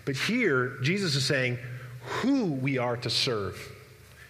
But 0.06 0.18
here, 0.18 0.80
Jesus 0.82 1.16
is 1.16 1.24
saying 1.24 1.60
who 2.02 2.46
we 2.46 2.80
are 2.80 2.98
to 2.98 3.12
serve. 3.12 3.62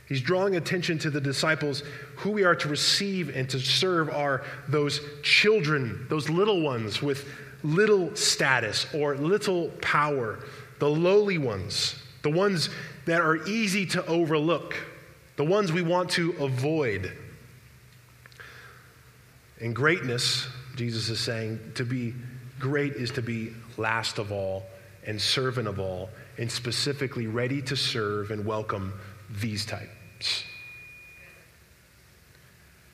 He's 0.10 0.20
drawing 0.22 0.58
attention 0.58 1.00
to 1.00 1.10
the 1.10 1.22
disciples. 1.22 1.84
Who 2.18 2.32
we 2.32 2.44
are 2.44 2.56
to 2.56 2.68
receive 2.68 3.34
and 3.34 3.50
to 3.52 3.60
serve 3.60 4.10
are 4.10 4.44
those 4.68 5.00
children, 5.24 6.06
those 6.10 6.30
little 6.30 6.62
ones 6.62 7.02
with 7.02 7.26
little 7.64 8.14
status 8.18 8.88
or 8.94 9.16
little 9.16 9.70
power, 9.82 10.40
the 10.80 10.90
lowly 10.90 11.38
ones, 11.38 11.96
the 12.24 12.30
ones 12.30 12.70
that 13.06 13.22
are 13.22 13.48
easy 13.48 13.86
to 13.86 14.06
overlook, 14.06 14.76
the 15.38 15.46
ones 15.46 15.72
we 15.72 15.82
want 15.82 16.10
to 16.10 16.32
avoid. 16.42 17.14
In 19.60 19.74
greatness, 19.74 20.48
Jesus 20.76 21.10
is 21.10 21.20
saying, 21.20 21.60
to 21.76 21.84
be 21.84 22.14
great 22.60 22.94
is 22.94 23.12
to 23.12 23.22
be 23.22 23.54
last 23.78 24.18
of 24.18 24.32
all 24.32 24.64
and 25.06 25.20
servant 25.20 25.68
of 25.68 25.80
all, 25.80 26.10
and 26.38 26.52
specifically 26.52 27.26
ready 27.28 27.62
to 27.64 27.76
serve 27.76 28.32
and 28.32 28.46
welcome 28.46 28.94
these 29.42 29.66
types. 29.66 30.44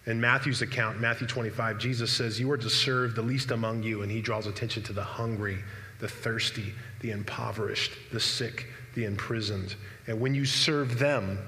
In 0.05 0.21
Matthew's 0.21 0.61
account, 0.61 1.01
Matthew 1.01 1.27
25, 1.27 1.79
Jesus 1.79 2.11
says, 2.11 2.39
You 2.39 2.49
are 2.51 2.57
to 2.57 2.69
serve 2.69 3.15
the 3.15 3.23
least 3.23 3.51
among 3.51 3.83
you, 3.83 4.03
and 4.03 4.11
he 4.11 4.21
draws 4.21 4.45
attention 4.45 4.83
to 4.83 4.93
the 4.93 5.03
hungry, 5.03 5.57
the 5.99 6.07
thirsty, 6.07 6.73
the 7.01 7.11
impoverished, 7.11 7.91
the 8.13 8.19
sick, 8.19 8.67
the 8.93 9.05
imprisoned. 9.05 9.75
And 10.07 10.19
when 10.19 10.35
you 10.35 10.45
serve 10.45 10.99
them, 10.99 11.39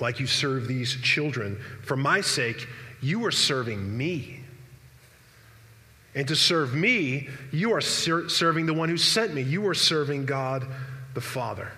like 0.00 0.18
you 0.18 0.26
serve 0.26 0.66
these 0.66 0.96
children, 0.96 1.58
for 1.82 1.96
my 1.96 2.20
sake, 2.20 2.66
you 3.00 3.24
are 3.24 3.30
serving 3.30 3.96
me. 3.96 4.43
And 6.14 6.28
to 6.28 6.36
serve 6.36 6.74
me, 6.74 7.28
you 7.50 7.72
are 7.72 7.80
ser- 7.80 8.28
serving 8.28 8.66
the 8.66 8.74
one 8.74 8.88
who 8.88 8.96
sent 8.96 9.34
me. 9.34 9.42
You 9.42 9.66
are 9.68 9.74
serving 9.74 10.26
God 10.26 10.66
the 11.14 11.20
Father. 11.20 11.72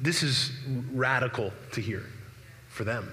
This 0.00 0.22
is 0.22 0.52
radical 0.92 1.52
to 1.72 1.80
hear 1.80 2.04
for 2.68 2.84
them. 2.84 3.10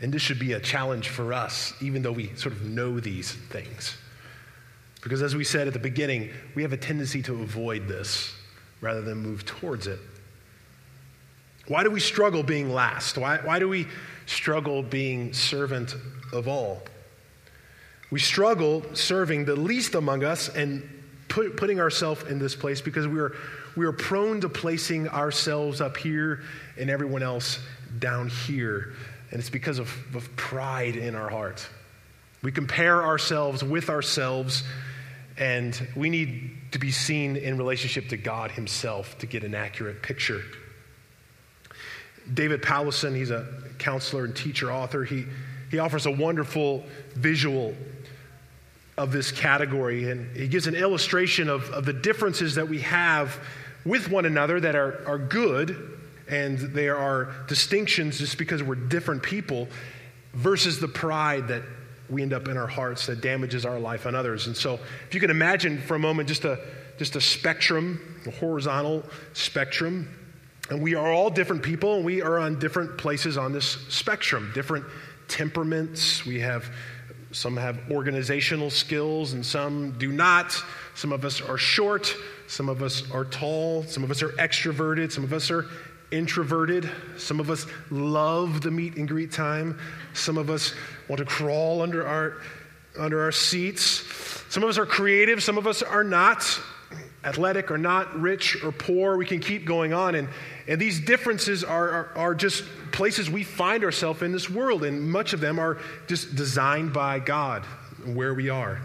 And 0.00 0.12
this 0.12 0.22
should 0.22 0.38
be 0.38 0.52
a 0.52 0.60
challenge 0.60 1.08
for 1.08 1.32
us, 1.32 1.74
even 1.80 2.02
though 2.02 2.12
we 2.12 2.34
sort 2.34 2.54
of 2.54 2.62
know 2.62 2.98
these 2.98 3.32
things. 3.32 3.96
Because 5.00 5.22
as 5.22 5.36
we 5.36 5.44
said 5.44 5.66
at 5.66 5.72
the 5.72 5.78
beginning, 5.78 6.30
we 6.54 6.62
have 6.62 6.72
a 6.72 6.76
tendency 6.76 7.22
to 7.22 7.42
avoid 7.42 7.86
this 7.86 8.34
rather 8.80 9.02
than 9.02 9.18
move 9.18 9.44
towards 9.44 9.86
it. 9.86 9.98
Why 11.68 11.84
do 11.84 11.90
we 11.90 12.00
struggle 12.00 12.42
being 12.42 12.70
last? 12.70 13.16
Why, 13.18 13.38
why 13.38 13.58
do 13.58 13.68
we 13.68 13.86
struggle 14.26 14.82
being 14.82 15.32
servant 15.32 15.94
of 16.32 16.48
all. 16.48 16.82
We 18.10 18.20
struggle 18.20 18.82
serving 18.94 19.44
the 19.44 19.56
least 19.56 19.94
among 19.94 20.24
us 20.24 20.48
and 20.48 20.88
put, 21.28 21.56
putting 21.56 21.80
ourselves 21.80 22.24
in 22.24 22.38
this 22.38 22.54
place 22.54 22.80
because 22.80 23.06
we 23.06 23.18
are, 23.20 23.34
we 23.76 23.86
are 23.86 23.92
prone 23.92 24.40
to 24.42 24.48
placing 24.48 25.08
ourselves 25.08 25.80
up 25.80 25.96
here 25.96 26.42
and 26.78 26.90
everyone 26.90 27.22
else 27.22 27.58
down 27.98 28.28
here. 28.28 28.92
And 29.30 29.40
it's 29.40 29.50
because 29.50 29.78
of, 29.78 29.90
of 30.14 30.34
pride 30.36 30.96
in 30.96 31.14
our 31.14 31.30
heart. 31.30 31.66
We 32.42 32.52
compare 32.52 33.02
ourselves 33.02 33.62
with 33.62 33.88
ourselves, 33.88 34.64
and 35.38 35.80
we 35.94 36.10
need 36.10 36.72
to 36.72 36.78
be 36.78 36.90
seen 36.90 37.36
in 37.36 37.56
relationship 37.56 38.08
to 38.08 38.16
God 38.16 38.50
Himself 38.50 39.16
to 39.18 39.26
get 39.26 39.44
an 39.44 39.54
accurate 39.54 40.02
picture. 40.02 40.42
David 42.32 42.62
Powlison, 42.62 43.14
he's 43.14 43.30
a 43.30 43.46
counselor 43.78 44.24
and 44.24 44.34
teacher 44.34 44.72
author. 44.72 45.04
He, 45.04 45.26
he 45.70 45.78
offers 45.78 46.06
a 46.06 46.10
wonderful 46.10 46.84
visual 47.14 47.74
of 48.96 49.10
this 49.10 49.32
category, 49.32 50.10
and 50.10 50.36
he 50.36 50.48
gives 50.48 50.66
an 50.66 50.74
illustration 50.74 51.48
of, 51.48 51.68
of 51.70 51.84
the 51.84 51.92
differences 51.92 52.54
that 52.56 52.68
we 52.68 52.80
have 52.80 53.38
with 53.84 54.10
one 54.10 54.26
another 54.26 54.60
that 54.60 54.76
are, 54.76 55.02
are 55.06 55.18
good, 55.18 55.98
and 56.28 56.58
there 56.58 56.96
are 56.96 57.34
distinctions 57.48 58.18
just 58.18 58.38
because 58.38 58.62
we're 58.62 58.74
different 58.74 59.22
people, 59.22 59.66
versus 60.34 60.78
the 60.78 60.88
pride 60.88 61.48
that 61.48 61.62
we 62.08 62.22
end 62.22 62.32
up 62.32 62.48
in 62.48 62.56
our 62.56 62.66
hearts 62.66 63.06
that 63.06 63.20
damages 63.20 63.64
our 63.64 63.78
life 63.78 64.06
and 64.06 64.16
others. 64.16 64.46
And 64.46 64.56
so, 64.56 64.78
if 65.08 65.14
you 65.14 65.20
can 65.20 65.30
imagine 65.30 65.80
for 65.80 65.94
a 65.94 65.98
moment 65.98 66.28
just 66.28 66.44
a, 66.44 66.58
just 66.98 67.16
a 67.16 67.20
spectrum, 67.20 68.00
a 68.26 68.30
horizontal 68.30 69.02
spectrum, 69.32 70.08
and 70.70 70.82
we 70.82 70.94
are 70.94 71.12
all 71.12 71.30
different 71.30 71.62
people, 71.62 71.96
and 71.96 72.04
we 72.04 72.22
are 72.22 72.38
on 72.38 72.58
different 72.58 72.96
places 72.98 73.36
on 73.36 73.52
this 73.52 73.66
spectrum, 73.88 74.50
different 74.54 74.84
temperaments. 75.28 76.24
We 76.24 76.40
have 76.40 76.70
some 77.32 77.56
have 77.56 77.78
organizational 77.90 78.70
skills 78.70 79.32
and 79.32 79.44
some 79.44 79.92
do 79.92 80.12
not. 80.12 80.54
Some 80.94 81.12
of 81.12 81.24
us 81.24 81.40
are 81.40 81.56
short, 81.56 82.14
some 82.46 82.68
of 82.68 82.82
us 82.82 83.10
are 83.10 83.24
tall, 83.24 83.84
some 83.84 84.04
of 84.04 84.10
us 84.10 84.22
are 84.22 84.28
extroverted, 84.32 85.10
some 85.10 85.24
of 85.24 85.32
us 85.32 85.50
are 85.50 85.66
introverted. 86.12 86.88
Some 87.16 87.40
of 87.40 87.50
us 87.50 87.66
love 87.90 88.60
the 88.60 88.70
meet 88.70 88.96
and 88.96 89.08
greet 89.08 89.32
time. 89.32 89.78
Some 90.12 90.38
of 90.38 90.50
us 90.50 90.74
want 91.08 91.18
to 91.18 91.24
crawl 91.24 91.82
under 91.82 92.06
our 92.06 92.36
under 92.98 93.22
our 93.22 93.32
seats. 93.32 94.04
Some 94.50 94.62
of 94.62 94.68
us 94.68 94.76
are 94.76 94.84
creative, 94.84 95.42
some 95.42 95.56
of 95.56 95.66
us 95.66 95.82
are 95.82 96.04
not 96.04 96.60
athletic 97.24 97.70
or 97.70 97.78
not, 97.78 98.20
rich 98.20 98.62
or 98.64 98.72
poor. 98.72 99.16
We 99.16 99.26
can 99.26 99.40
keep 99.40 99.64
going 99.64 99.92
on. 99.92 100.14
And, 100.14 100.28
and 100.66 100.80
these 100.80 101.00
differences 101.00 101.62
are, 101.62 101.88
are, 101.88 102.12
are 102.16 102.34
just 102.34 102.64
places 102.90 103.30
we 103.30 103.44
find 103.44 103.84
ourselves 103.84 104.22
in 104.22 104.32
this 104.32 104.50
world, 104.50 104.84
and 104.84 105.10
much 105.10 105.32
of 105.32 105.40
them 105.40 105.58
are 105.58 105.78
just 106.08 106.34
designed 106.34 106.92
by 106.92 107.18
God, 107.18 107.64
where 108.04 108.34
we 108.34 108.48
are. 108.48 108.80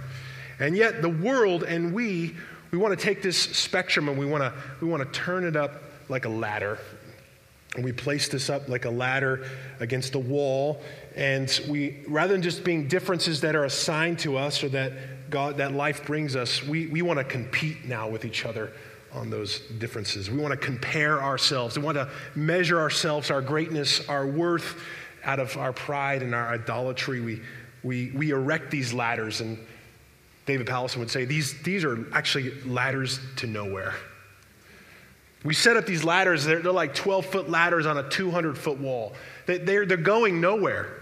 And 0.60 0.76
yet, 0.76 1.02
the 1.02 1.10
world 1.10 1.64
and 1.64 1.94
we, 1.94 2.36
we 2.72 2.78
want 2.78 2.98
to 2.98 3.04
take 3.04 3.22
this 3.22 3.38
spectrum 3.38 4.10
and 4.10 4.18
we 4.18 4.26
want 4.26 4.44
to, 4.44 4.54
we 4.82 4.88
want 4.88 5.04
to 5.04 5.20
turn 5.20 5.44
it 5.44 5.56
up 5.56 5.84
like 6.10 6.26
a 6.26 6.30
ladder. 6.30 6.80
And 7.76 7.86
we 7.86 7.92
place 7.92 8.28
this 8.28 8.50
up 8.50 8.70
like 8.70 8.86
a 8.86 8.90
ladder 8.90 9.46
against 9.80 10.16
a 10.16 10.20
wall. 10.20 10.82
And 11.16 11.62
we, 11.70 11.98
rather 12.08 12.34
than 12.34 12.42
just 12.42 12.64
being 12.64 12.88
differences 12.88 13.42
that 13.42 13.56
are 13.56 13.66
assigned 13.66 14.20
to 14.20 14.38
us 14.38 14.64
or 14.64 14.70
that 14.70 14.94
God, 15.30 15.58
that 15.58 15.74
life 15.74 16.06
brings 16.06 16.36
us, 16.36 16.64
we, 16.64 16.88
we 16.88 17.02
want 17.02 17.20
to 17.20 17.24
compete 17.24 17.86
now 17.86 18.08
with 18.08 18.26
each 18.26 18.46
other 18.46 18.72
on 19.14 19.30
those 19.30 19.60
differences. 19.60 20.30
We 20.30 20.38
want 20.38 20.52
to 20.52 20.58
compare 20.58 21.22
ourselves. 21.22 21.78
We 21.78 21.84
want 21.84 21.98
to 21.98 22.10
measure 22.36 22.80
ourselves, 22.80 23.32
our 23.32 23.42
greatness, 23.42 24.08
our 24.08 24.26
worth 24.26 24.82
out 25.24 25.40
of 25.40 25.58
our 25.58 25.74
pride 25.74 26.24
and 26.24 26.34
our 26.34 26.50
idolatry. 26.50 27.20
We, 27.22 27.42
we, 27.84 28.12
we 28.12 28.32
erect 28.32 28.72
these 28.72 28.94
ladders, 28.94 29.42
and 29.42 29.58
David 30.46 30.68
Powlison 30.68 30.98
would 30.98 31.12
say 31.12 31.26
these, 31.26 31.62
these 31.62 31.84
are 31.84 32.08
actually 32.14 32.62
ladders 32.64 33.20
to 33.38 33.48
nowhere. 33.48 33.96
We 35.44 35.54
set 35.54 35.78
up 35.78 35.86
these 35.86 36.04
ladders, 36.04 36.46
they're, 36.46 36.60
they're 36.60 36.72
like 36.72 36.96
12 36.96 37.26
foot 37.26 37.50
ladders 37.50 37.86
on 37.86 37.98
a 37.98 38.10
200 38.10 38.58
foot 38.58 38.80
wall. 38.80 39.14
They, 39.46 39.58
they're, 39.60 39.86
they're 39.86 39.98
going 39.98 40.42
nowhere. 40.42 40.97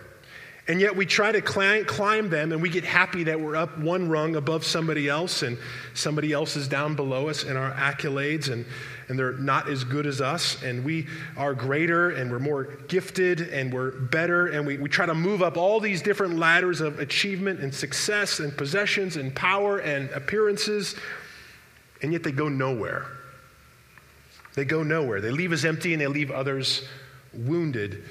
And 0.67 0.81
yet 0.81 0.95
we 0.95 1.05
try 1.05 1.31
to 1.31 1.41
climb, 1.41 2.29
them 2.29 2.51
and 2.51 2.61
we 2.61 2.69
get 2.69 2.83
happy 2.83 3.25
that 3.25 3.39
we're 3.39 3.55
up 3.55 3.77
one 3.77 4.09
rung 4.09 4.35
above 4.35 4.65
somebody 4.65 5.07
else 5.07 5.43
and 5.43 5.59
somebody 5.93 6.33
else 6.33 6.55
is 6.55 6.67
down 6.67 6.95
below 6.95 7.29
us 7.29 7.43
in 7.43 7.55
our 7.55 7.71
accolades 7.73 8.51
and, 8.51 8.65
and 9.07 9.19
they're 9.19 9.33
not 9.33 9.69
as 9.69 9.83
good 9.83 10.07
as 10.07 10.21
us 10.21 10.63
and 10.63 10.83
we 10.83 11.07
are 11.37 11.53
greater 11.53 12.09
and 12.11 12.31
we're 12.31 12.39
more 12.39 12.63
gifted 12.87 13.41
and 13.41 13.71
we're 13.71 13.91
better 13.91 14.47
and 14.47 14.65
we, 14.65 14.77
we 14.77 14.89
try 14.89 15.05
to 15.05 15.13
move 15.13 15.43
up 15.43 15.55
all 15.55 15.79
these 15.79 16.01
different 16.01 16.37
ladders 16.37 16.81
of 16.81 16.99
achievement 16.99 17.59
and 17.59 17.73
success 17.73 18.39
and 18.39 18.57
possessions 18.57 19.17
and 19.17 19.35
power 19.35 19.77
and 19.79 20.09
appearances 20.11 20.95
and 22.01 22.11
yet 22.11 22.23
they 22.23 22.31
go 22.31 22.49
nowhere. 22.49 23.05
They 24.55 24.65
go 24.65 24.83
nowhere. 24.83 25.21
They 25.21 25.31
leave 25.31 25.51
us 25.51 25.63
empty 25.63 25.93
and 25.93 26.01
they 26.01 26.07
leave 26.07 26.31
others 26.31 26.87
wounded. 27.33 28.03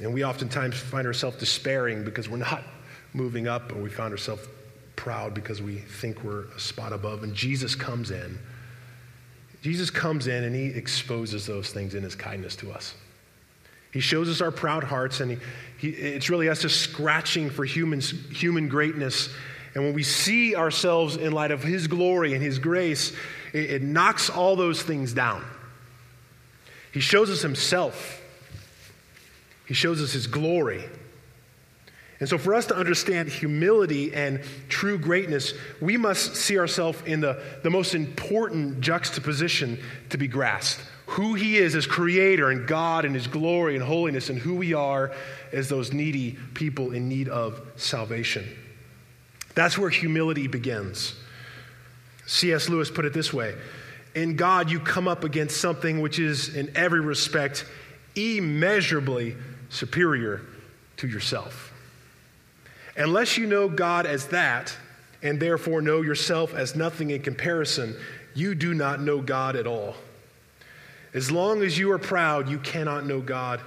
And 0.00 0.12
we 0.12 0.24
oftentimes 0.24 0.78
find 0.78 1.06
ourselves 1.06 1.38
despairing 1.38 2.04
because 2.04 2.28
we're 2.28 2.36
not 2.36 2.62
moving 3.12 3.48
up, 3.48 3.72
or 3.72 3.80
we 3.80 3.88
find 3.88 4.12
ourselves 4.12 4.46
proud 4.94 5.34
because 5.34 5.62
we 5.62 5.76
think 5.76 6.22
we're 6.22 6.44
a 6.56 6.60
spot 6.60 6.92
above. 6.92 7.22
And 7.22 7.34
Jesus 7.34 7.74
comes 7.74 8.10
in. 8.10 8.38
Jesus 9.62 9.90
comes 9.90 10.26
in 10.26 10.44
and 10.44 10.54
he 10.54 10.66
exposes 10.66 11.46
those 11.46 11.72
things 11.72 11.94
in 11.94 12.02
his 12.02 12.14
kindness 12.14 12.56
to 12.56 12.72
us. 12.72 12.94
He 13.92 14.00
shows 14.00 14.28
us 14.28 14.42
our 14.42 14.50
proud 14.50 14.84
hearts, 14.84 15.20
and 15.20 15.30
he, 15.30 15.38
he, 15.78 15.88
it's 15.88 16.28
really 16.28 16.50
us 16.50 16.60
just 16.60 16.80
scratching 16.80 17.48
for 17.48 17.64
humans, 17.64 18.12
human 18.30 18.68
greatness. 18.68 19.30
And 19.74 19.84
when 19.84 19.94
we 19.94 20.02
see 20.02 20.54
ourselves 20.54 21.16
in 21.16 21.32
light 21.32 21.50
of 21.50 21.62
His 21.62 21.86
glory 21.86 22.34
and 22.34 22.42
His 22.42 22.58
grace, 22.58 23.12
it, 23.52 23.70
it 23.70 23.82
knocks 23.82 24.28
all 24.28 24.54
those 24.56 24.82
things 24.82 25.12
down. 25.12 25.44
He 26.92 27.00
shows 27.00 27.30
us 27.30 27.42
Himself, 27.42 28.22
He 29.66 29.74
shows 29.74 30.02
us 30.02 30.12
His 30.12 30.26
glory. 30.26 30.84
And 32.18 32.28
so, 32.28 32.38
for 32.38 32.54
us 32.54 32.66
to 32.66 32.76
understand 32.76 33.28
humility 33.28 34.14
and 34.14 34.40
true 34.68 34.98
greatness, 34.98 35.52
we 35.80 35.98
must 35.98 36.34
see 36.34 36.58
ourselves 36.58 36.98
in 37.04 37.20
the, 37.20 37.42
the 37.62 37.70
most 37.70 37.94
important 37.94 38.80
juxtaposition 38.80 39.78
to 40.10 40.16
be 40.16 40.28
grasped 40.28 40.82
who 41.06 41.34
He 41.34 41.56
is 41.56 41.74
as 41.74 41.86
Creator 41.86 42.50
and 42.50 42.66
God 42.66 43.04
and 43.04 43.14
His 43.14 43.26
glory 43.26 43.76
and 43.76 43.84
holiness, 43.84 44.28
and 44.28 44.38
who 44.38 44.54
we 44.56 44.74
are 44.74 45.12
as 45.52 45.68
those 45.68 45.92
needy 45.92 46.36
people 46.54 46.92
in 46.92 47.08
need 47.08 47.28
of 47.28 47.60
salvation. 47.76 48.44
That's 49.54 49.78
where 49.78 49.90
humility 49.90 50.48
begins. 50.48 51.14
C.S. 52.26 52.68
Lewis 52.68 52.90
put 52.90 53.04
it 53.04 53.14
this 53.14 53.32
way 53.32 53.54
In 54.14 54.36
God, 54.36 54.70
you 54.70 54.80
come 54.80 55.06
up 55.06 55.24
against 55.24 55.60
something 55.60 56.00
which 56.00 56.18
is, 56.18 56.54
in 56.54 56.76
every 56.76 57.00
respect, 57.00 57.64
immeasurably 58.16 59.36
superior 59.76 60.42
to 60.96 61.06
yourself. 61.06 61.72
Unless 62.96 63.36
you 63.36 63.46
know 63.46 63.68
God 63.68 64.06
as 64.06 64.26
that, 64.28 64.76
and 65.22 65.38
therefore 65.38 65.80
know 65.82 66.02
yourself 66.02 66.54
as 66.54 66.74
nothing 66.74 67.10
in 67.10 67.20
comparison, 67.22 67.96
you 68.34 68.54
do 68.54 68.74
not 68.74 69.00
know 69.00 69.20
God 69.20 69.56
at 69.56 69.66
all. 69.66 69.94
As 71.14 71.30
long 71.30 71.62
as 71.62 71.78
you 71.78 71.90
are 71.92 71.98
proud, 71.98 72.48
you 72.48 72.58
cannot 72.58 73.06
know 73.06 73.20
God. 73.20 73.60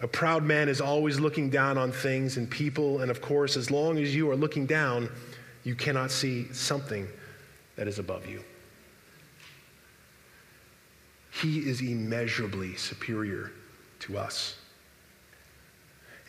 A 0.00 0.08
proud 0.08 0.42
man 0.42 0.68
is 0.68 0.80
always 0.80 1.20
looking 1.20 1.50
down 1.50 1.78
on 1.78 1.92
things 1.92 2.36
and 2.36 2.50
people, 2.50 3.00
and 3.00 3.10
of 3.10 3.20
course, 3.20 3.56
as 3.56 3.70
long 3.70 3.98
as 3.98 4.14
you 4.14 4.30
are 4.30 4.36
looking 4.36 4.66
down, 4.66 5.08
you 5.62 5.74
cannot 5.74 6.10
see 6.10 6.52
something 6.52 7.06
that 7.76 7.88
is 7.88 7.98
above 7.98 8.26
you. 8.26 8.42
He 11.32 11.60
is 11.60 11.80
immeasurably 11.80 12.76
superior 12.76 13.52
to 14.00 14.18
us. 14.18 14.56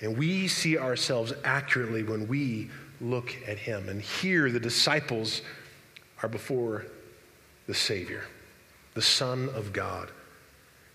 And 0.02 0.18
we 0.18 0.48
see 0.48 0.78
ourselves 0.78 1.34
accurately 1.44 2.04
when 2.04 2.28
we 2.28 2.70
look 3.02 3.36
at 3.48 3.58
him. 3.58 3.90
And 3.90 4.02
here, 4.02 4.52
the 4.52 4.60
disciples 4.60 5.42
are 6.22 6.30
before 6.30 6.86
the 7.68 7.74
Savior, 7.74 8.24
the 8.94 9.02
Son 9.02 9.50
of 9.50 9.74
God. 9.74 10.10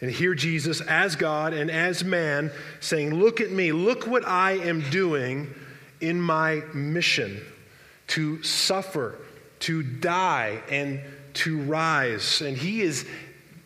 And 0.00 0.10
here, 0.10 0.34
Jesus, 0.34 0.80
as 0.80 1.14
God 1.14 1.52
and 1.52 1.70
as 1.70 2.04
man, 2.04 2.50
saying, 2.80 3.14
Look 3.14 3.40
at 3.40 3.50
me, 3.50 3.72
look 3.72 4.06
what 4.06 4.26
I 4.26 4.52
am 4.52 4.80
doing 4.90 5.54
in 6.00 6.20
my 6.20 6.62
mission 6.72 7.40
to 8.08 8.42
suffer, 8.42 9.16
to 9.60 9.82
die, 9.82 10.62
and 10.70 11.00
to 11.34 11.58
rise. 11.60 12.40
And 12.40 12.56
he 12.56 12.80
is 12.80 13.06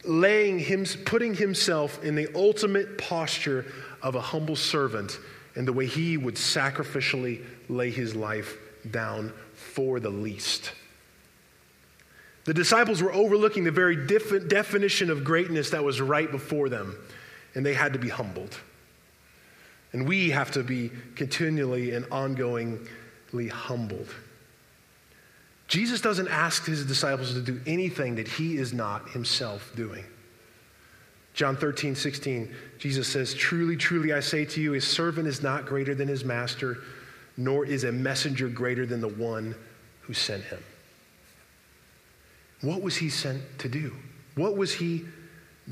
laying 0.05 0.59
him, 0.59 0.85
putting 1.05 1.35
himself 1.35 2.03
in 2.03 2.14
the 2.14 2.29
ultimate 2.35 2.99
posture 2.99 3.64
of 4.04 4.14
a 4.14 4.20
humble 4.20 4.54
servant 4.54 5.18
and 5.56 5.66
the 5.66 5.72
way 5.72 5.86
he 5.86 6.16
would 6.16 6.34
sacrificially 6.34 7.42
lay 7.68 7.90
his 7.90 8.14
life 8.14 8.56
down 8.90 9.32
for 9.54 9.98
the 9.98 10.10
least. 10.10 10.72
The 12.44 12.54
disciples 12.54 13.02
were 13.02 13.12
overlooking 13.12 13.64
the 13.64 13.70
very 13.70 14.06
def- 14.06 14.48
definition 14.48 15.10
of 15.10 15.24
greatness 15.24 15.70
that 15.70 15.82
was 15.82 16.00
right 16.00 16.30
before 16.30 16.68
them, 16.68 16.96
and 17.54 17.64
they 17.64 17.72
had 17.72 17.94
to 17.94 17.98
be 17.98 18.10
humbled. 18.10 18.58
And 19.92 20.06
we 20.06 20.30
have 20.30 20.50
to 20.50 20.62
be 20.62 20.90
continually 21.14 21.92
and 21.92 22.04
ongoingly 22.06 23.48
humbled. 23.48 24.08
Jesus 25.68 26.02
doesn't 26.02 26.28
ask 26.28 26.66
his 26.66 26.84
disciples 26.84 27.32
to 27.32 27.40
do 27.40 27.60
anything 27.66 28.16
that 28.16 28.28
he 28.28 28.58
is 28.58 28.74
not 28.74 29.08
himself 29.10 29.72
doing. 29.74 30.04
John 31.35 31.57
13, 31.57 31.97
16, 31.97 32.55
Jesus 32.79 33.09
says, 33.09 33.35
Truly, 33.35 33.77
truly, 33.77 34.12
I 34.12 34.20
say 34.20 34.44
to 34.44 34.61
you, 34.61 34.75
a 34.75 34.81
servant 34.81 35.27
is 35.27 35.42
not 35.42 35.66
greater 35.66 35.94
than 35.94 36.07
his 36.07 36.25
master, 36.25 36.79
nor 37.37 37.66
is 37.66 37.83
a 37.83 37.90
messenger 37.90 38.49
greater 38.49 38.87
than 38.87 39.01
the 39.01 39.09
one 39.09 39.57
who 40.03 40.14
sent 40.14 40.44
him. 40.44 40.62
What 42.61 42.83
was 42.83 42.97
he 42.97 43.11
sent 43.11 43.42
to 43.59 43.68
do? 43.68 43.92
What 44.37 44.57
was 44.57 44.73
he 44.73 45.05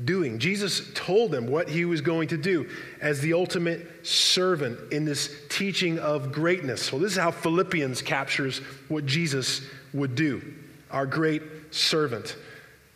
doing? 0.03 0.37
Jesus 0.37 0.91
told 0.93 1.31
them 1.31 1.47
what 1.47 1.69
he 1.69 1.85
was 1.85 2.01
going 2.01 2.27
to 2.27 2.37
do 2.37 2.69
as 3.01 3.21
the 3.21 3.33
ultimate 3.33 4.05
servant 4.05 4.91
in 4.91 5.05
this 5.05 5.33
teaching 5.49 5.97
of 5.97 6.33
greatness. 6.33 6.83
So, 6.83 6.99
this 6.99 7.13
is 7.13 7.17
how 7.17 7.31
Philippians 7.31 8.01
captures 8.01 8.59
what 8.89 9.05
Jesus 9.05 9.61
would 9.93 10.15
do, 10.15 10.53
our 10.91 11.05
great 11.05 11.41
servant. 11.71 12.35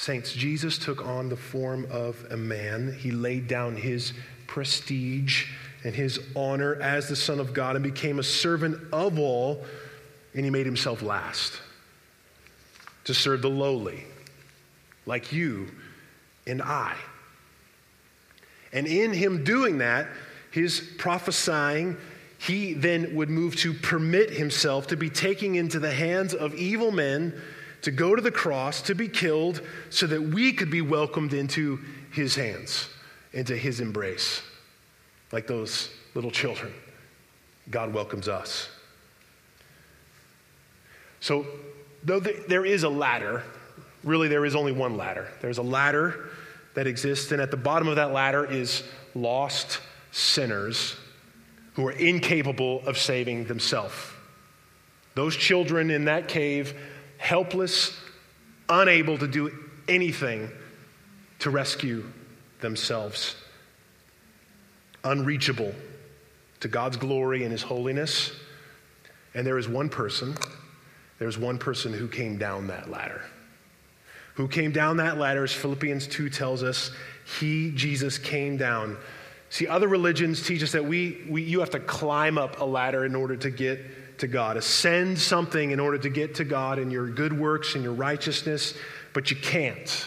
Saints, 0.00 0.32
Jesus 0.32 0.78
took 0.78 1.04
on 1.04 1.28
the 1.28 1.36
form 1.36 1.86
of 1.90 2.26
a 2.30 2.36
man. 2.38 2.90
He 2.98 3.10
laid 3.10 3.46
down 3.48 3.76
his 3.76 4.14
prestige 4.46 5.52
and 5.84 5.94
his 5.94 6.18
honor 6.34 6.76
as 6.76 7.10
the 7.10 7.14
Son 7.14 7.38
of 7.38 7.52
God 7.52 7.76
and 7.76 7.82
became 7.82 8.18
a 8.18 8.22
servant 8.22 8.80
of 8.94 9.18
all, 9.18 9.62
and 10.32 10.42
he 10.42 10.50
made 10.50 10.64
himself 10.64 11.02
last 11.02 11.60
to 13.04 13.12
serve 13.12 13.42
the 13.42 13.50
lowly, 13.50 14.04
like 15.04 15.34
you 15.34 15.68
and 16.46 16.62
I. 16.62 16.96
And 18.72 18.86
in 18.86 19.12
him 19.12 19.44
doing 19.44 19.76
that, 19.78 20.08
his 20.50 20.80
prophesying, 20.96 21.98
he 22.38 22.72
then 22.72 23.16
would 23.16 23.28
move 23.28 23.54
to 23.56 23.74
permit 23.74 24.30
himself 24.30 24.86
to 24.86 24.96
be 24.96 25.10
taken 25.10 25.56
into 25.56 25.78
the 25.78 25.92
hands 25.92 26.32
of 26.32 26.54
evil 26.54 26.90
men 26.90 27.34
to 27.82 27.90
go 27.90 28.14
to 28.14 28.22
the 28.22 28.30
cross, 28.30 28.82
to 28.82 28.94
be 28.94 29.08
killed, 29.08 29.62
so 29.88 30.06
that 30.06 30.20
we 30.20 30.52
could 30.52 30.70
be 30.70 30.82
welcomed 30.82 31.32
into 31.32 31.80
his 32.12 32.34
hands, 32.34 32.88
into 33.32 33.56
his 33.56 33.80
embrace. 33.80 34.42
Like 35.32 35.46
those 35.46 35.90
little 36.14 36.30
children, 36.30 36.72
God 37.70 37.94
welcomes 37.94 38.28
us. 38.28 38.68
So, 41.20 41.46
though 42.02 42.20
there 42.20 42.64
is 42.64 42.82
a 42.82 42.88
ladder, 42.88 43.42
really 44.02 44.28
there 44.28 44.44
is 44.44 44.56
only 44.56 44.72
one 44.72 44.96
ladder. 44.96 45.28
There's 45.40 45.58
a 45.58 45.62
ladder 45.62 46.30
that 46.74 46.86
exists, 46.86 47.32
and 47.32 47.40
at 47.40 47.50
the 47.50 47.56
bottom 47.56 47.88
of 47.88 47.96
that 47.96 48.12
ladder 48.12 48.44
is 48.44 48.82
lost 49.14 49.80
sinners 50.12 50.96
who 51.74 51.86
are 51.86 51.92
incapable 51.92 52.82
of 52.86 52.98
saving 52.98 53.44
themselves. 53.44 53.94
Those 55.14 55.36
children 55.36 55.90
in 55.90 56.06
that 56.06 56.28
cave 56.28 56.74
helpless, 57.20 57.96
unable 58.68 59.18
to 59.18 59.28
do 59.28 59.52
anything 59.86 60.50
to 61.38 61.50
rescue 61.50 62.04
themselves, 62.60 63.36
unreachable 65.04 65.72
to 66.60 66.68
God's 66.68 66.96
glory 66.96 67.42
and 67.44 67.52
His 67.52 67.62
holiness. 67.62 68.32
And 69.34 69.46
there 69.46 69.58
is 69.58 69.68
one 69.68 69.90
person, 69.90 70.34
there's 71.18 71.38
one 71.38 71.58
person 71.58 71.92
who 71.92 72.08
came 72.08 72.38
down 72.38 72.66
that 72.68 72.90
ladder. 72.90 73.22
Who 74.34 74.48
came 74.48 74.72
down 74.72 74.96
that 74.96 75.18
ladder, 75.18 75.44
as 75.44 75.52
Philippians 75.52 76.06
2 76.06 76.30
tells 76.30 76.62
us, 76.62 76.90
he, 77.38 77.70
Jesus, 77.72 78.16
came 78.16 78.56
down. 78.56 78.96
See, 79.50 79.66
other 79.66 79.88
religions 79.88 80.44
teach 80.44 80.62
us 80.62 80.72
that 80.72 80.84
we, 80.84 81.22
we, 81.28 81.42
you 81.42 81.60
have 81.60 81.70
to 81.70 81.80
climb 81.80 82.38
up 82.38 82.60
a 82.60 82.64
ladder 82.64 83.04
in 83.04 83.14
order 83.14 83.36
to 83.36 83.50
get 83.50 83.80
to 84.20 84.26
God, 84.26 84.56
ascend 84.56 85.18
something 85.18 85.70
in 85.70 85.80
order 85.80 85.98
to 85.98 86.08
get 86.08 86.36
to 86.36 86.44
God 86.44 86.78
in 86.78 86.90
your 86.90 87.08
good 87.08 87.38
works 87.38 87.74
and 87.74 87.84
your 87.84 87.92
righteousness, 87.92 88.74
but 89.12 89.30
you 89.30 89.36
can't. 89.36 90.06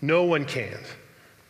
No 0.00 0.24
one 0.24 0.44
can. 0.44 0.78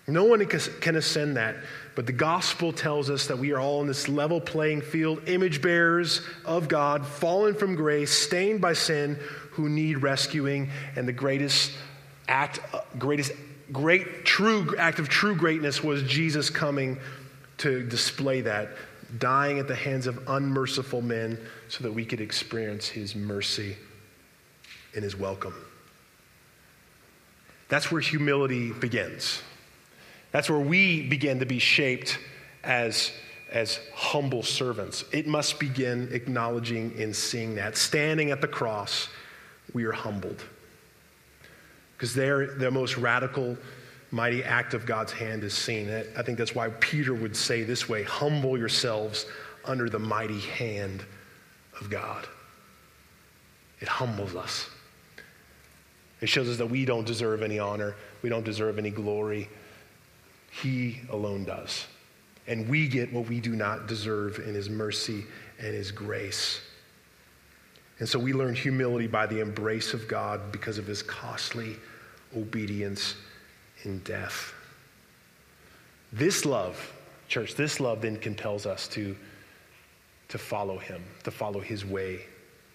No 0.07 0.25
one 0.25 0.45
can 0.47 0.97
ascend 0.97 1.37
that. 1.37 1.57
But 1.95 2.07
the 2.07 2.13
gospel 2.13 2.73
tells 2.73 3.09
us 3.09 3.27
that 3.29 3.39
we 3.39 3.53
are 3.53 3.61
all 3.61 3.81
in 3.83 3.87
this 3.87 4.09
level 4.09 4.41
playing 4.41 4.81
field, 4.81 5.29
image 5.29 5.63
bearers 5.63 6.23
of 6.45 6.69
God, 6.69 7.07
fallen 7.07 7.55
from 7.55 7.77
grace, 7.77 8.11
stained 8.11 8.61
by 8.61 8.73
sin, 8.73 9.19
who 9.53 9.69
need 9.69 10.03
rescuing. 10.03 10.71
And 10.97 11.07
the 11.07 11.13
greatest 11.13 11.73
act, 12.29 12.61
uh, 12.73 12.81
greatest 12.99 13.33
great, 13.71 14.25
true 14.25 14.75
act 14.79 14.99
of 14.99 15.09
true 15.09 15.35
greatness 15.35 15.85
was 15.85 16.03
Jesus 16.03 16.51
coming 16.51 16.99
to 17.59 17.83
display 17.83 18.41
that, 18.41 18.71
dying 19.19 19.59
at 19.59 19.69
the 19.69 19.75
hands 19.75 20.07
of 20.07 20.29
unmerciful 20.29 21.03
men 21.03 21.39
so 21.73 21.83
that 21.83 21.91
we 21.95 22.05
could 22.05 22.21
experience 22.21 22.87
his 22.87 23.17
mercy 23.17 23.75
and 24.95 25.03
his 25.03 25.17
welcome. 25.17 25.55
That's 27.71 27.91
where 27.91 28.03
humility 28.03 28.73
begins. 28.73 29.41
That's 30.33 30.51
where 30.51 30.61
we 30.61 31.09
begin 31.09 31.39
to 31.39 31.47
be 31.47 31.59
shaped 31.59 32.19
as, 32.63 33.11
as 33.51 33.81
humble 33.95 34.43
servants. 34.43 35.07
It 35.13 35.27
must 35.27 35.59
begin 35.59 36.11
acknowledging 36.13 36.93
and 37.01 37.17
seeing 37.17 37.55
that. 37.55 37.79
Standing 37.79 38.33
at 38.33 38.43
the 38.43 38.49
cross, 38.49 39.09
we 39.73 39.85
are 39.85 39.93
humbled. 39.93 40.45
Because 41.97 42.15
there, 42.15 42.49
the 42.49 42.71
most 42.71 42.99
radical, 42.99 43.57
mighty 44.11 44.45
act 44.45 44.75
of 44.75 44.85
God's 44.85 45.13
hand 45.13 45.43
is 45.43 45.55
seen. 45.55 45.89
I 46.19 46.23
think 46.23 46.37
that's 46.37 46.55
why 46.55 46.69
Peter 46.81 47.15
would 47.15 47.35
say 47.35 47.63
this 47.63 47.89
way 47.89 48.03
humble 48.03 48.59
yourselves 48.59 49.25
under 49.65 49.89
the 49.89 49.99
mighty 49.99 50.41
hand 50.41 51.03
of 51.83 51.91
God. 51.91 52.27
It 53.81 53.89
humbles 53.89 54.37
us. 54.37 54.71
It 56.21 56.29
shows 56.29 56.49
us 56.49 56.57
that 56.59 56.69
we 56.69 56.85
don't 56.85 57.05
deserve 57.05 57.43
any 57.43 57.59
honor, 57.59 57.97
we 58.23 58.29
don't 58.29 58.45
deserve 58.45 58.79
any 58.79 58.91
glory. 58.91 59.49
He 60.63 61.01
alone 61.11 61.45
does. 61.45 61.87
And 62.47 62.69
we 62.69 62.87
get 62.87 63.13
what 63.13 63.29
we 63.29 63.41
do 63.41 63.57
not 63.57 63.89
deserve 63.89 64.39
in 64.39 64.55
His 64.55 64.71
mercy 64.71 65.25
and 65.59 65.75
His 65.75 65.91
grace. 65.91 66.61
And 67.99 68.09
so 68.09 68.19
we 68.19 68.33
learn 68.33 68.55
humility 68.55 69.07
by 69.07 69.27
the 69.27 69.41
embrace 69.41 69.95
of 69.95 70.07
God 70.07 70.53
because 70.53 70.79
of 70.79 70.87
His 70.87 71.03
costly 71.03 71.77
obedience 72.37 73.17
in 73.85 73.99
death. 74.01 74.55
This 76.13 76.45
love, 76.45 76.93
church, 77.29 77.55
this 77.55 77.81
love 77.81 78.03
then 78.03 78.17
compels 78.17 78.67
us 78.67 78.87
to, 78.89 79.17
to 80.33 80.39
follow 80.39 80.79
Him, 80.79 81.05
to 81.25 81.31
follow 81.31 81.61
His 81.61 81.85
way, 81.85 82.21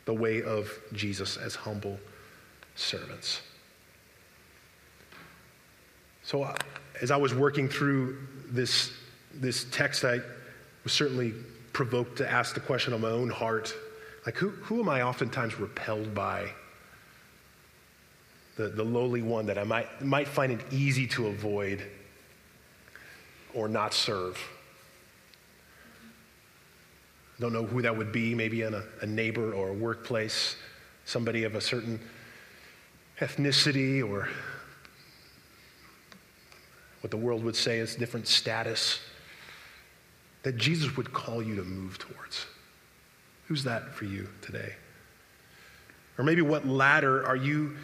the 0.06 0.14
way 0.14 0.44
of 0.44 0.72
Jesus 0.94 1.38
as 1.38 1.56
humble 1.56 2.00
servants. 2.76 3.42
So, 6.22 6.44
uh, 6.44 6.56
as 7.02 7.10
I 7.10 7.18
was 7.18 7.34
working 7.34 7.68
through 7.68 8.20
this, 8.48 8.94
this 9.34 9.66
text, 9.72 10.06
I 10.06 10.20
was 10.84 10.94
certainly 10.94 11.34
provoked 11.74 12.20
to 12.20 12.32
ask 12.32 12.54
the 12.54 12.60
question 12.60 12.94
of 12.94 13.02
my 13.02 13.10
own 13.10 13.30
heart 13.30 13.74
like, 14.28 14.36
who, 14.36 14.50
who 14.50 14.82
am 14.82 14.90
I 14.90 15.02
oftentimes 15.02 15.60
repelled 15.60 16.14
by? 16.14 16.52
The, 18.56 18.68
the 18.68 18.84
lowly 18.84 19.24
one 19.24 19.48
that 19.48 19.58
I 19.58 19.64
might, 19.64 20.02
might 20.04 20.28
find 20.28 20.52
it 20.52 20.62
easy 20.70 21.08
to 21.08 21.28
avoid 21.28 21.82
or 23.56 23.68
not 23.68 23.96
serve. 23.96 24.38
Don't 27.40 27.54
know 27.54 27.66
who 27.66 27.82
that 27.84 27.96
would 27.96 28.12
be, 28.12 28.34
maybe 28.34 28.64
in 28.64 28.74
a, 28.74 28.84
a 29.02 29.06
neighbor 29.06 29.54
or 29.54 29.70
a 29.70 29.74
workplace, 29.74 30.56
somebody 31.06 31.44
of 31.44 31.56
a 31.56 31.62
certain 31.62 32.00
ethnicity 33.20 34.08
or 34.08 34.30
what 37.02 37.12
the 37.12 37.18
world 37.18 37.44
would 37.44 37.56
say 37.56 37.78
is 37.78 37.96
different 37.96 38.28
status 38.28 39.00
that 40.44 40.58
Jesus 40.58 40.98
would 40.98 41.14
call 41.14 41.42
you 41.44 41.56
to 41.56 41.64
move 41.64 41.98
towards. 42.00 42.46
Who's 43.48 43.64
that 43.64 43.94
for 43.94 44.06
you 44.06 44.28
today? 44.42 44.74
Or 46.18 46.24
maybe 46.24 46.42
what 46.42 46.68
ladder 46.68 47.26
are 47.26 47.36
you 47.36 47.76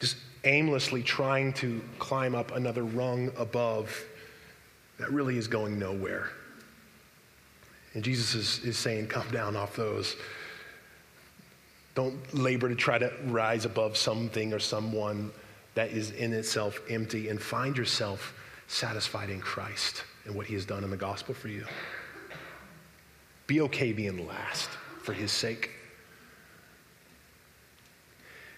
just 0.00 0.16
aimlessly 0.44 1.02
trying 1.02 1.52
to 1.54 1.82
climb 1.98 2.34
up 2.34 2.52
another 2.52 2.84
rung 2.84 3.30
above 3.36 4.04
that 4.98 5.12
really 5.12 5.36
is 5.36 5.46
going 5.46 5.78
nowhere? 5.78 6.30
And 7.94 8.02
Jesus 8.02 8.34
is, 8.34 8.58
is 8.64 8.76
saying, 8.76 9.06
Come 9.06 9.28
down 9.30 9.56
off 9.56 9.76
those. 9.76 10.16
Don't 11.94 12.34
labor 12.34 12.68
to 12.68 12.74
try 12.74 12.98
to 12.98 13.12
rise 13.26 13.64
above 13.64 13.96
something 13.96 14.52
or 14.52 14.58
someone 14.58 15.30
that 15.74 15.90
is 15.90 16.10
in 16.10 16.32
itself 16.32 16.80
empty 16.90 17.28
and 17.28 17.40
find 17.40 17.76
yourself 17.76 18.34
satisfied 18.66 19.30
in 19.30 19.40
Christ 19.40 20.02
and 20.24 20.34
what 20.34 20.46
he 20.46 20.54
has 20.54 20.64
done 20.64 20.82
in 20.82 20.90
the 20.90 20.96
gospel 20.96 21.34
for 21.34 21.48
you. 21.48 21.64
Be 23.46 23.60
okay 23.62 23.92
being 23.92 24.26
last 24.26 24.70
for 25.02 25.12
his 25.12 25.30
sake. 25.30 25.70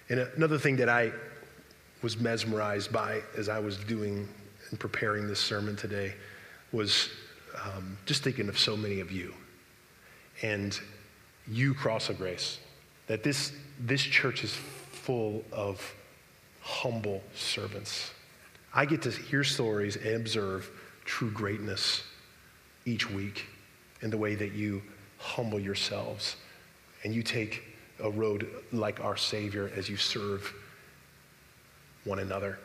And 0.09 0.20
another 0.20 0.59
thing 0.59 0.77
that 0.77 0.88
I 0.88 1.12
was 2.03 2.18
mesmerized 2.18 2.92
by 2.92 3.22
as 3.37 3.49
I 3.49 3.59
was 3.59 3.77
doing 3.77 4.29
and 4.70 4.79
preparing 4.79 5.27
this 5.27 5.40
sermon 5.40 5.77
today 5.77 6.14
was 6.72 7.11
um, 7.64 7.97
just 8.07 8.23
thinking 8.23 8.49
of 8.49 8.59
so 8.59 8.77
many 8.77 9.01
of 9.01 9.11
you 9.11 9.35
and 10.42 10.79
you, 11.49 11.75
Cross 11.75 12.09
of 12.09 12.19
Grace, 12.19 12.59
that 13.07 13.23
this, 13.23 13.53
this 13.81 14.03
church 14.03 14.45
is 14.45 14.53
full 14.53 15.45
of 15.53 15.95
humble 16.61 17.23
servants. 17.35 18.11
I 18.75 18.85
get 18.85 19.03
to 19.03 19.11
hear 19.11 19.45
stories 19.45 19.97
and 19.97 20.16
observe 20.16 20.71
true 21.05 21.31
greatness 21.31 22.03
each 22.85 23.09
week 23.11 23.47
in 24.03 24.11
the 24.11 24.19
way 24.19 24.35
that 24.35 24.53
you 24.53 24.83
humble 25.19 25.59
yourselves 25.61 26.37
and 27.05 27.14
you 27.14 27.23
take 27.23 27.62
a 28.01 28.11
road 28.11 28.49
like 28.73 29.03
our 29.03 29.16
Savior 29.16 29.71
as 29.77 29.88
you 29.88 29.97
serve 29.97 30.53
one 32.05 32.19
another. 32.19 32.59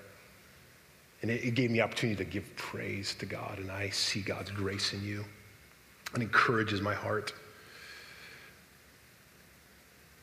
And 1.21 1.29
it, 1.29 1.43
it 1.43 1.55
gave 1.55 1.71
me 1.71 1.81
opportunity 1.81 2.23
to 2.23 2.29
give 2.29 2.55
praise 2.55 3.13
to 3.15 3.25
God, 3.25 3.59
and 3.59 3.71
I 3.71 3.89
see 3.89 4.21
God's 4.21 4.51
grace 4.51 4.93
in 4.93 5.03
you. 5.03 5.25
It 6.15 6.21
encourages 6.21 6.81
my 6.81 6.93
heart. 6.93 7.33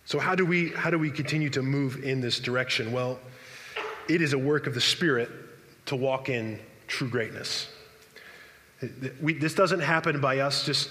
So 0.04 0.18
how 0.18 0.34
do 0.34 0.46
we 0.46 0.70
how 0.70 0.90
do 0.90 0.98
we 0.98 1.10
continue 1.10 1.50
to 1.50 1.62
move 1.62 2.02
in 2.02 2.20
this 2.20 2.40
direction? 2.40 2.92
Well, 2.92 3.18
it 4.08 4.22
is 4.22 4.32
a 4.32 4.38
work 4.38 4.66
of 4.66 4.74
the 4.74 4.80
Spirit 4.80 5.30
to 5.86 5.96
walk 5.96 6.28
in 6.28 6.58
true 6.86 7.08
greatness. 7.08 7.68
We, 9.20 9.34
this 9.34 9.54
doesn't 9.54 9.80
happen 9.80 10.20
by 10.20 10.38
us 10.38 10.64
just 10.64 10.90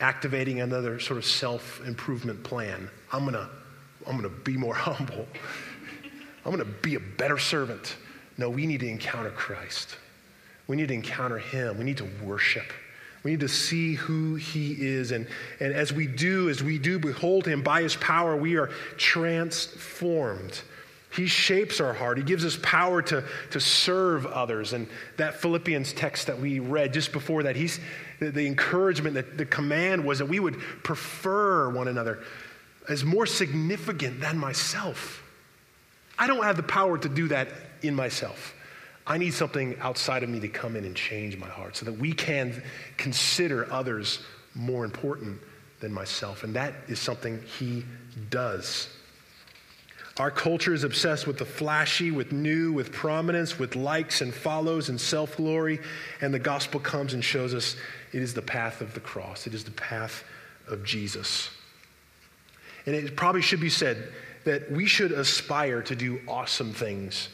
activating 0.00 0.60
another 0.60 1.00
sort 1.00 1.18
of 1.18 1.24
self 1.24 1.80
improvement 1.86 2.42
plan. 2.42 2.90
I'm 3.12 3.30
to 3.32 3.48
I'm 4.06 4.20
to 4.22 4.28
be 4.28 4.56
more 4.56 4.74
humble. 4.88 5.26
I'm 6.44 6.56
to 6.56 6.64
be 6.64 6.94
a 6.94 7.00
better 7.00 7.38
servant. 7.38 7.96
No, 8.38 8.48
we 8.48 8.66
need 8.66 8.80
to 8.80 8.88
encounter 8.88 9.30
Christ. 9.30 9.96
We 10.68 10.76
need 10.76 10.88
to 10.88 10.94
encounter 10.94 11.38
Him. 11.38 11.76
We 11.76 11.84
need 11.84 11.98
to 11.98 12.08
worship. 12.22 12.72
We 13.24 13.32
need 13.32 13.40
to 13.40 13.48
see 13.48 13.94
who 13.94 14.36
He 14.36 14.76
is. 14.78 15.10
And, 15.10 15.26
and 15.58 15.74
as 15.74 15.92
we 15.92 16.06
do, 16.06 16.48
as 16.48 16.62
we 16.62 16.78
do 16.78 17.00
behold 17.00 17.46
Him 17.46 17.62
by 17.62 17.82
His 17.82 17.96
power, 17.96 18.36
we 18.36 18.56
are 18.56 18.68
transformed. 18.96 20.62
He 21.10 21.26
shapes 21.26 21.80
our 21.80 21.94
heart. 21.94 22.18
He 22.18 22.22
gives 22.22 22.44
us 22.44 22.58
power 22.62 23.02
to, 23.02 23.24
to 23.50 23.60
serve 23.60 24.26
others. 24.26 24.72
And 24.72 24.86
that 25.16 25.40
Philippians 25.40 25.92
text 25.94 26.28
that 26.28 26.38
we 26.38 26.60
read 26.60 26.92
just 26.92 27.12
before 27.12 27.44
that, 27.44 27.56
he's, 27.56 27.80
the, 28.20 28.30
the 28.30 28.46
encouragement, 28.46 29.14
the, 29.14 29.22
the 29.22 29.46
command 29.46 30.04
was 30.04 30.18
that 30.18 30.26
we 30.26 30.38
would 30.38 30.58
prefer 30.84 31.70
one 31.70 31.88
another 31.88 32.20
as 32.88 33.04
more 33.04 33.26
significant 33.26 34.20
than 34.20 34.38
myself. 34.38 35.22
I 36.18 36.26
don't 36.26 36.44
have 36.44 36.56
the 36.56 36.62
power 36.62 36.98
to 36.98 37.08
do 37.08 37.28
that 37.28 37.48
in 37.82 37.94
myself. 37.94 38.54
I 39.06 39.16
need 39.16 39.32
something 39.32 39.76
outside 39.80 40.22
of 40.22 40.28
me 40.28 40.38
to 40.40 40.48
come 40.48 40.76
in 40.76 40.84
and 40.84 40.94
change 40.94 41.36
my 41.38 41.48
heart 41.48 41.76
so 41.76 41.86
that 41.86 41.98
we 41.98 42.12
can 42.12 42.62
consider 42.98 43.70
others 43.72 44.20
more 44.54 44.84
important 44.84 45.40
than 45.80 45.92
myself. 45.92 46.44
And 46.44 46.54
that 46.54 46.74
is 46.88 46.98
something 46.98 47.42
he 47.58 47.84
does. 48.28 48.88
Our 50.18 50.30
culture 50.32 50.74
is 50.74 50.82
obsessed 50.82 51.26
with 51.28 51.38
the 51.38 51.44
flashy, 51.44 52.10
with 52.10 52.32
new, 52.32 52.72
with 52.72 52.92
prominence, 52.92 53.58
with 53.58 53.76
likes 53.76 54.20
and 54.20 54.34
follows 54.34 54.88
and 54.88 55.00
self 55.00 55.36
glory. 55.36 55.78
And 56.20 56.34
the 56.34 56.40
gospel 56.40 56.80
comes 56.80 57.14
and 57.14 57.24
shows 57.24 57.54
us 57.54 57.76
it 58.12 58.20
is 58.20 58.34
the 58.34 58.42
path 58.42 58.80
of 58.80 58.94
the 58.94 59.00
cross, 59.00 59.46
it 59.46 59.54
is 59.54 59.64
the 59.64 59.70
path 59.70 60.24
of 60.66 60.84
Jesus. 60.84 61.50
And 62.84 62.96
it 62.96 63.16
probably 63.16 63.42
should 63.42 63.60
be 63.60 63.70
said 63.70 64.12
that 64.44 64.70
we 64.72 64.86
should 64.86 65.12
aspire 65.12 65.82
to 65.82 65.94
do 65.94 66.20
awesome 66.26 66.72
things. 66.72 67.28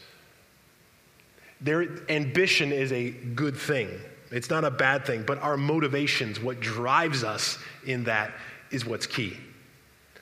There 1.60 1.86
ambition 2.08 2.72
is 2.72 2.92
a 2.92 3.10
good 3.10 3.56
thing. 3.56 3.88
It's 4.30 4.50
not 4.50 4.64
a 4.64 4.70
bad 4.70 5.06
thing, 5.06 5.22
but 5.26 5.38
our 5.38 5.56
motivations, 5.56 6.40
what 6.40 6.60
drives 6.60 7.22
us 7.22 7.58
in 7.86 8.04
that, 8.04 8.32
is 8.70 8.84
what's 8.84 9.06
key. 9.06 9.36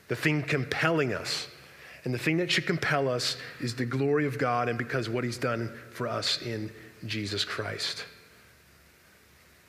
The 0.08 0.16
thing 0.16 0.42
compelling 0.42 1.14
us 1.14 1.48
and 2.04 2.12
the 2.12 2.18
thing 2.18 2.38
that 2.38 2.50
should 2.50 2.66
compel 2.66 3.08
us 3.08 3.36
is 3.60 3.74
the 3.74 3.84
glory 3.84 4.26
of 4.26 4.38
God 4.38 4.68
and 4.68 4.76
because 4.76 5.08
what 5.08 5.24
he's 5.24 5.38
done 5.38 5.72
for 5.90 6.08
us 6.08 6.42
in 6.42 6.70
Jesus 7.06 7.44
Christ. 7.44 8.04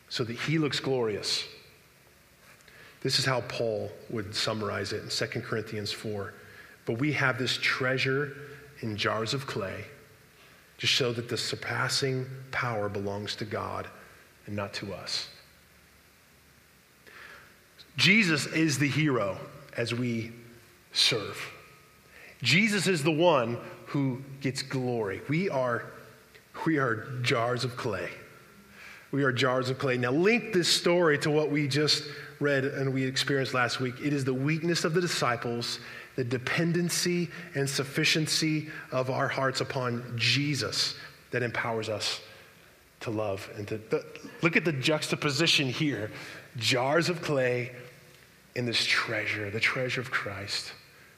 So 0.10 0.24
that 0.24 0.36
he 0.36 0.58
looks 0.58 0.80
glorious. 0.80 1.44
This 3.02 3.20
is 3.20 3.26
how 3.26 3.42
Paul 3.42 3.92
would 4.10 4.34
summarize 4.36 4.94
it 4.94 5.04
in 5.04 5.10
2 5.10 5.42
Corinthians 5.42 5.92
4. 5.92 6.34
But 6.86 7.00
we 7.00 7.14
have 7.14 7.38
this 7.38 7.58
treasure 7.62 8.36
in 8.82 8.98
jars 8.98 9.34
of 9.34 9.46
clay 9.46 9.86
to 10.84 10.88
show 10.88 11.14
that 11.14 11.30
the 11.30 11.38
surpassing 11.38 12.26
power 12.52 12.90
belongs 12.90 13.38
to 13.38 13.46
God 13.46 13.88
and 14.48 14.54
not 14.54 14.74
to 14.74 14.94
us. 14.94 15.30
Jesus 17.96 18.48
is 18.48 18.78
the 18.78 18.90
hero 18.90 19.38
as 19.78 19.94
we 19.94 20.34
serve. 20.92 21.42
Jesus 22.42 22.86
is 22.88 23.02
the 23.02 23.14
one 23.14 23.58
who 23.86 24.22
gets 24.42 24.62
glory. 24.62 25.22
We 25.30 25.50
are, 25.50 25.86
we 26.66 26.80
are 26.80 27.08
jars 27.22 27.64
of 27.64 27.78
clay. 27.78 28.10
We 29.14 29.24
are 29.24 29.32
jars 29.32 29.70
of 29.70 29.80
clay. 29.80 29.96
Now, 29.96 30.12
link 30.12 30.52
this 30.52 30.68
story 30.68 31.18
to 31.20 31.32
what 31.32 31.50
we 31.50 31.66
just 31.66 32.04
read 32.42 32.66
and 32.66 32.94
we 32.94 33.06
experienced 33.06 33.54
last 33.54 33.80
week. 33.80 34.02
It 34.04 34.12
is 34.12 34.26
the 34.26 34.34
weakness 34.34 34.84
of 34.84 34.94
the 34.94 35.00
disciples, 35.00 35.80
the 36.16 36.24
dependency 36.24 37.30
and 37.56 37.70
sufficiency 37.70 38.70
of 38.92 39.10
our 39.10 39.28
hearts 39.28 39.62
upon 39.62 40.14
Jesus 40.16 40.96
that 41.32 41.44
empowers 41.44 41.90
us 41.90 42.22
to 43.02 43.12
love 43.12 43.50
and 43.58 43.68
to 43.68 43.78
the, 43.78 44.06
look 44.42 44.56
at 44.56 44.64
the 44.64 44.72
juxtaposition 44.72 45.68
here 45.68 46.12
jars 46.58 47.10
of 47.10 47.22
clay 47.22 47.72
in 48.56 48.66
this 48.66 48.86
treasure, 48.86 49.50
the 49.50 49.60
treasure 49.60 50.02
of 50.02 50.12
Christ. 50.12 50.72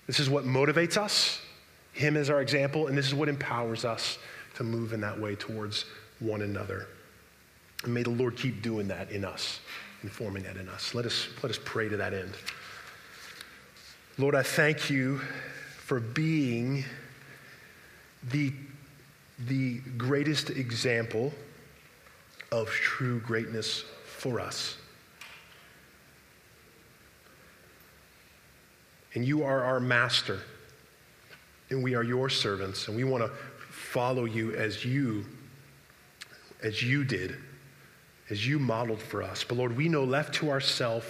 This 0.07 0.19
is 0.19 0.29
what 0.29 0.45
motivates 0.45 0.97
us, 0.97 1.41
Him 1.93 2.15
as 2.15 2.29
our 2.29 2.41
example, 2.41 2.87
and 2.87 2.97
this 2.97 3.07
is 3.07 3.13
what 3.13 3.27
empowers 3.27 3.83
us 3.83 4.17
to 4.55 4.63
move 4.63 4.93
in 4.93 5.01
that 5.01 5.19
way 5.19 5.35
towards 5.35 5.85
one 6.19 6.41
another. 6.41 6.87
And 7.83 7.93
may 7.93 8.03
the 8.03 8.11
Lord 8.11 8.37
keep 8.37 8.61
doing 8.61 8.87
that 8.87 9.11
in 9.11 9.25
us 9.25 9.59
and 10.01 10.11
forming 10.11 10.43
that 10.43 10.57
in 10.57 10.69
us. 10.69 10.93
Let 10.95 11.05
us, 11.05 11.27
let 11.43 11.49
us 11.49 11.59
pray 11.63 11.89
to 11.89 11.97
that 11.97 12.13
end. 12.13 12.33
Lord, 14.17 14.33
I 14.33 14.43
thank 14.43 14.89
you 14.89 15.19
for 15.77 15.99
being 15.99 16.85
the, 18.31 18.53
the 19.47 19.79
greatest 19.97 20.49
example 20.51 21.33
of 22.49 22.69
true 22.69 23.19
greatness 23.19 23.83
for 24.05 24.39
us. 24.39 24.77
And 29.15 29.25
you 29.25 29.43
are 29.43 29.63
our 29.63 29.81
master, 29.81 30.39
and 31.69 31.83
we 31.83 31.93
are 31.93 32.03
your 32.03 32.29
servants, 32.29 32.87
and 32.87 32.95
we 32.95 33.03
want 33.03 33.23
to 33.23 33.31
follow 33.69 34.23
you 34.23 34.53
as 34.55 34.85
you 34.85 35.25
as 36.63 36.81
you 36.81 37.03
did, 37.03 37.35
as 38.29 38.47
you 38.47 38.59
modeled 38.59 39.01
for 39.01 39.21
us. 39.21 39.43
But 39.43 39.57
Lord, 39.57 39.75
we 39.75 39.87
know 39.89 40.03
left 40.03 40.33
to 40.35 40.49
ourselves, 40.49 41.05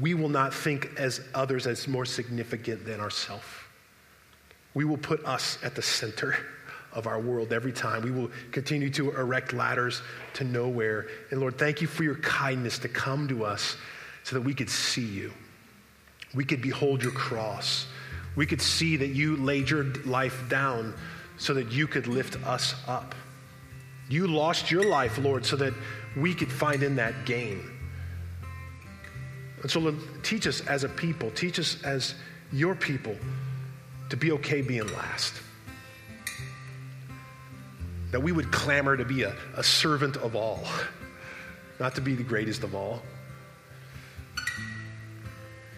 we 0.00 0.14
will 0.14 0.28
not 0.28 0.52
think 0.52 0.90
as 0.96 1.20
others 1.34 1.66
as 1.66 1.88
more 1.88 2.04
significant 2.04 2.84
than 2.84 3.00
ourselves. 3.00 3.44
We 4.74 4.84
will 4.84 4.98
put 4.98 5.24
us 5.24 5.58
at 5.62 5.74
the 5.74 5.82
center 5.82 6.36
of 6.92 7.06
our 7.06 7.20
world 7.20 7.52
every 7.52 7.72
time. 7.72 8.02
We 8.02 8.10
will 8.10 8.30
continue 8.52 8.90
to 8.90 9.10
erect 9.12 9.52
ladders 9.52 10.02
to 10.34 10.44
nowhere. 10.44 11.06
And 11.30 11.40
Lord, 11.40 11.58
thank 11.58 11.80
you 11.80 11.86
for 11.86 12.04
your 12.04 12.16
kindness 12.16 12.78
to 12.80 12.88
come 12.88 13.28
to 13.28 13.44
us 13.44 13.76
so 14.24 14.36
that 14.36 14.42
we 14.42 14.54
could 14.54 14.70
see 14.70 15.04
you. 15.04 15.32
We 16.34 16.44
could 16.44 16.62
behold 16.62 17.02
your 17.02 17.12
cross. 17.12 17.86
We 18.36 18.46
could 18.46 18.62
see 18.62 18.96
that 18.96 19.08
you 19.08 19.36
laid 19.36 19.70
your 19.70 19.84
life 20.04 20.44
down 20.48 20.94
so 21.38 21.54
that 21.54 21.72
you 21.72 21.86
could 21.86 22.06
lift 22.06 22.36
us 22.46 22.74
up. 22.86 23.14
You 24.08 24.26
lost 24.26 24.70
your 24.70 24.84
life, 24.84 25.18
Lord, 25.18 25.46
so 25.46 25.56
that 25.56 25.72
we 26.16 26.34
could 26.34 26.50
find 26.50 26.82
in 26.82 26.96
that 26.96 27.24
gain. 27.24 27.79
And 29.62 29.70
so, 29.70 29.94
teach 30.22 30.46
us 30.46 30.60
as 30.66 30.84
a 30.84 30.88
people, 30.88 31.30
teach 31.32 31.58
us 31.58 31.82
as 31.82 32.14
your 32.52 32.74
people 32.74 33.16
to 34.08 34.16
be 34.16 34.32
okay 34.32 34.62
being 34.62 34.86
last. 34.94 35.34
That 38.10 38.20
we 38.20 38.32
would 38.32 38.50
clamor 38.50 38.96
to 38.96 39.04
be 39.04 39.22
a, 39.22 39.36
a 39.56 39.62
servant 39.62 40.16
of 40.16 40.34
all, 40.34 40.64
not 41.78 41.94
to 41.94 42.00
be 42.00 42.14
the 42.14 42.24
greatest 42.24 42.64
of 42.64 42.74
all. 42.74 43.02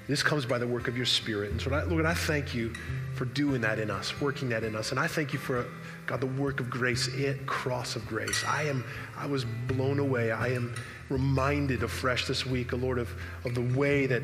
This 0.09 0.23
comes 0.23 0.45
by 0.45 0.59
the 0.59 0.67
work 0.67 0.89
of 0.89 0.97
your 0.97 1.07
Spirit. 1.07 1.53
And 1.53 1.61
so, 1.61 1.71
Lord, 1.89 2.07
I 2.07 2.15
thank 2.15 2.55
you 2.55 2.73
for 3.15 3.25
doing 3.25 3.61
that 3.61 3.79
in 3.79 3.91
us, 3.91 4.21
working 4.21 4.49
that 4.49 4.65
in 4.65 4.75
us. 4.75 4.91
And 4.91 4.99
I 4.99 5.07
thank 5.07 5.33
you 5.33 5.39
for, 5.39 5.67
God, 6.07 6.21
the 6.21 6.27
work 6.27 6.61
of 6.61 6.69
grace, 6.69 7.09
it, 7.09 7.47
cross 7.47 7.95
of 7.95 8.07
grace. 8.07 8.45
I 8.47 8.65
am, 8.65 8.85
I 9.17 9.27
was 9.27 9.45
blown 9.45 9.99
away. 9.99 10.33
I 10.33 10.49
am 10.49 10.75
reminded 11.09 11.83
afresh 11.83 12.27
this 12.27 12.47
week, 12.47 12.73
Lord, 12.73 12.99
of, 12.99 13.11
of 13.45 13.55
the 13.55 13.79
way 13.79 14.07
that 14.07 14.23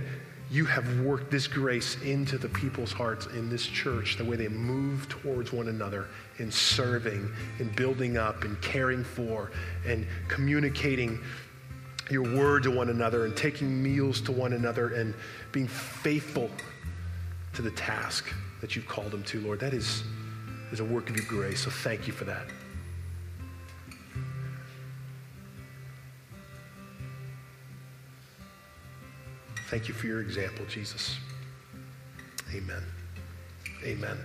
you 0.50 0.64
have 0.64 1.00
worked 1.00 1.30
this 1.30 1.46
grace 1.46 2.00
into 2.02 2.38
the 2.38 2.48
people's 2.48 2.92
hearts 2.92 3.26
in 3.26 3.50
this 3.50 3.66
church, 3.66 4.16
the 4.16 4.24
way 4.24 4.36
they 4.36 4.48
move 4.48 5.06
towards 5.08 5.52
one 5.52 5.68
another 5.68 6.06
in 6.38 6.50
serving, 6.50 7.30
in 7.58 7.68
building 7.70 8.16
up, 8.16 8.44
in 8.44 8.56
caring 8.56 9.04
for, 9.04 9.50
and 9.86 10.06
communicating 10.28 11.18
your 12.10 12.22
word 12.22 12.62
to 12.62 12.70
one 12.70 12.88
another, 12.88 13.26
and 13.26 13.36
taking 13.36 13.82
meals 13.82 14.22
to 14.22 14.32
one 14.32 14.54
another, 14.54 14.94
and 14.94 15.14
being 15.52 15.68
faithful 15.68 16.50
to 17.52 17.60
the 17.60 17.70
task 17.72 18.32
that 18.62 18.74
you've 18.74 18.88
called 18.88 19.10
them 19.10 19.22
to, 19.24 19.40
Lord. 19.40 19.60
That 19.60 19.74
is, 19.74 20.02
is 20.72 20.80
a 20.80 20.84
work 20.84 21.10
of 21.10 21.16
your 21.16 21.26
grace. 21.26 21.60
So 21.60 21.70
thank 21.70 22.06
you 22.06 22.14
for 22.14 22.24
that. 22.24 22.46
Thank 29.68 29.86
you 29.86 29.92
for 29.92 30.06
your 30.06 30.20
example, 30.20 30.64
Jesus. 30.64 31.18
Amen. 32.54 32.82
Amen. 33.84 34.18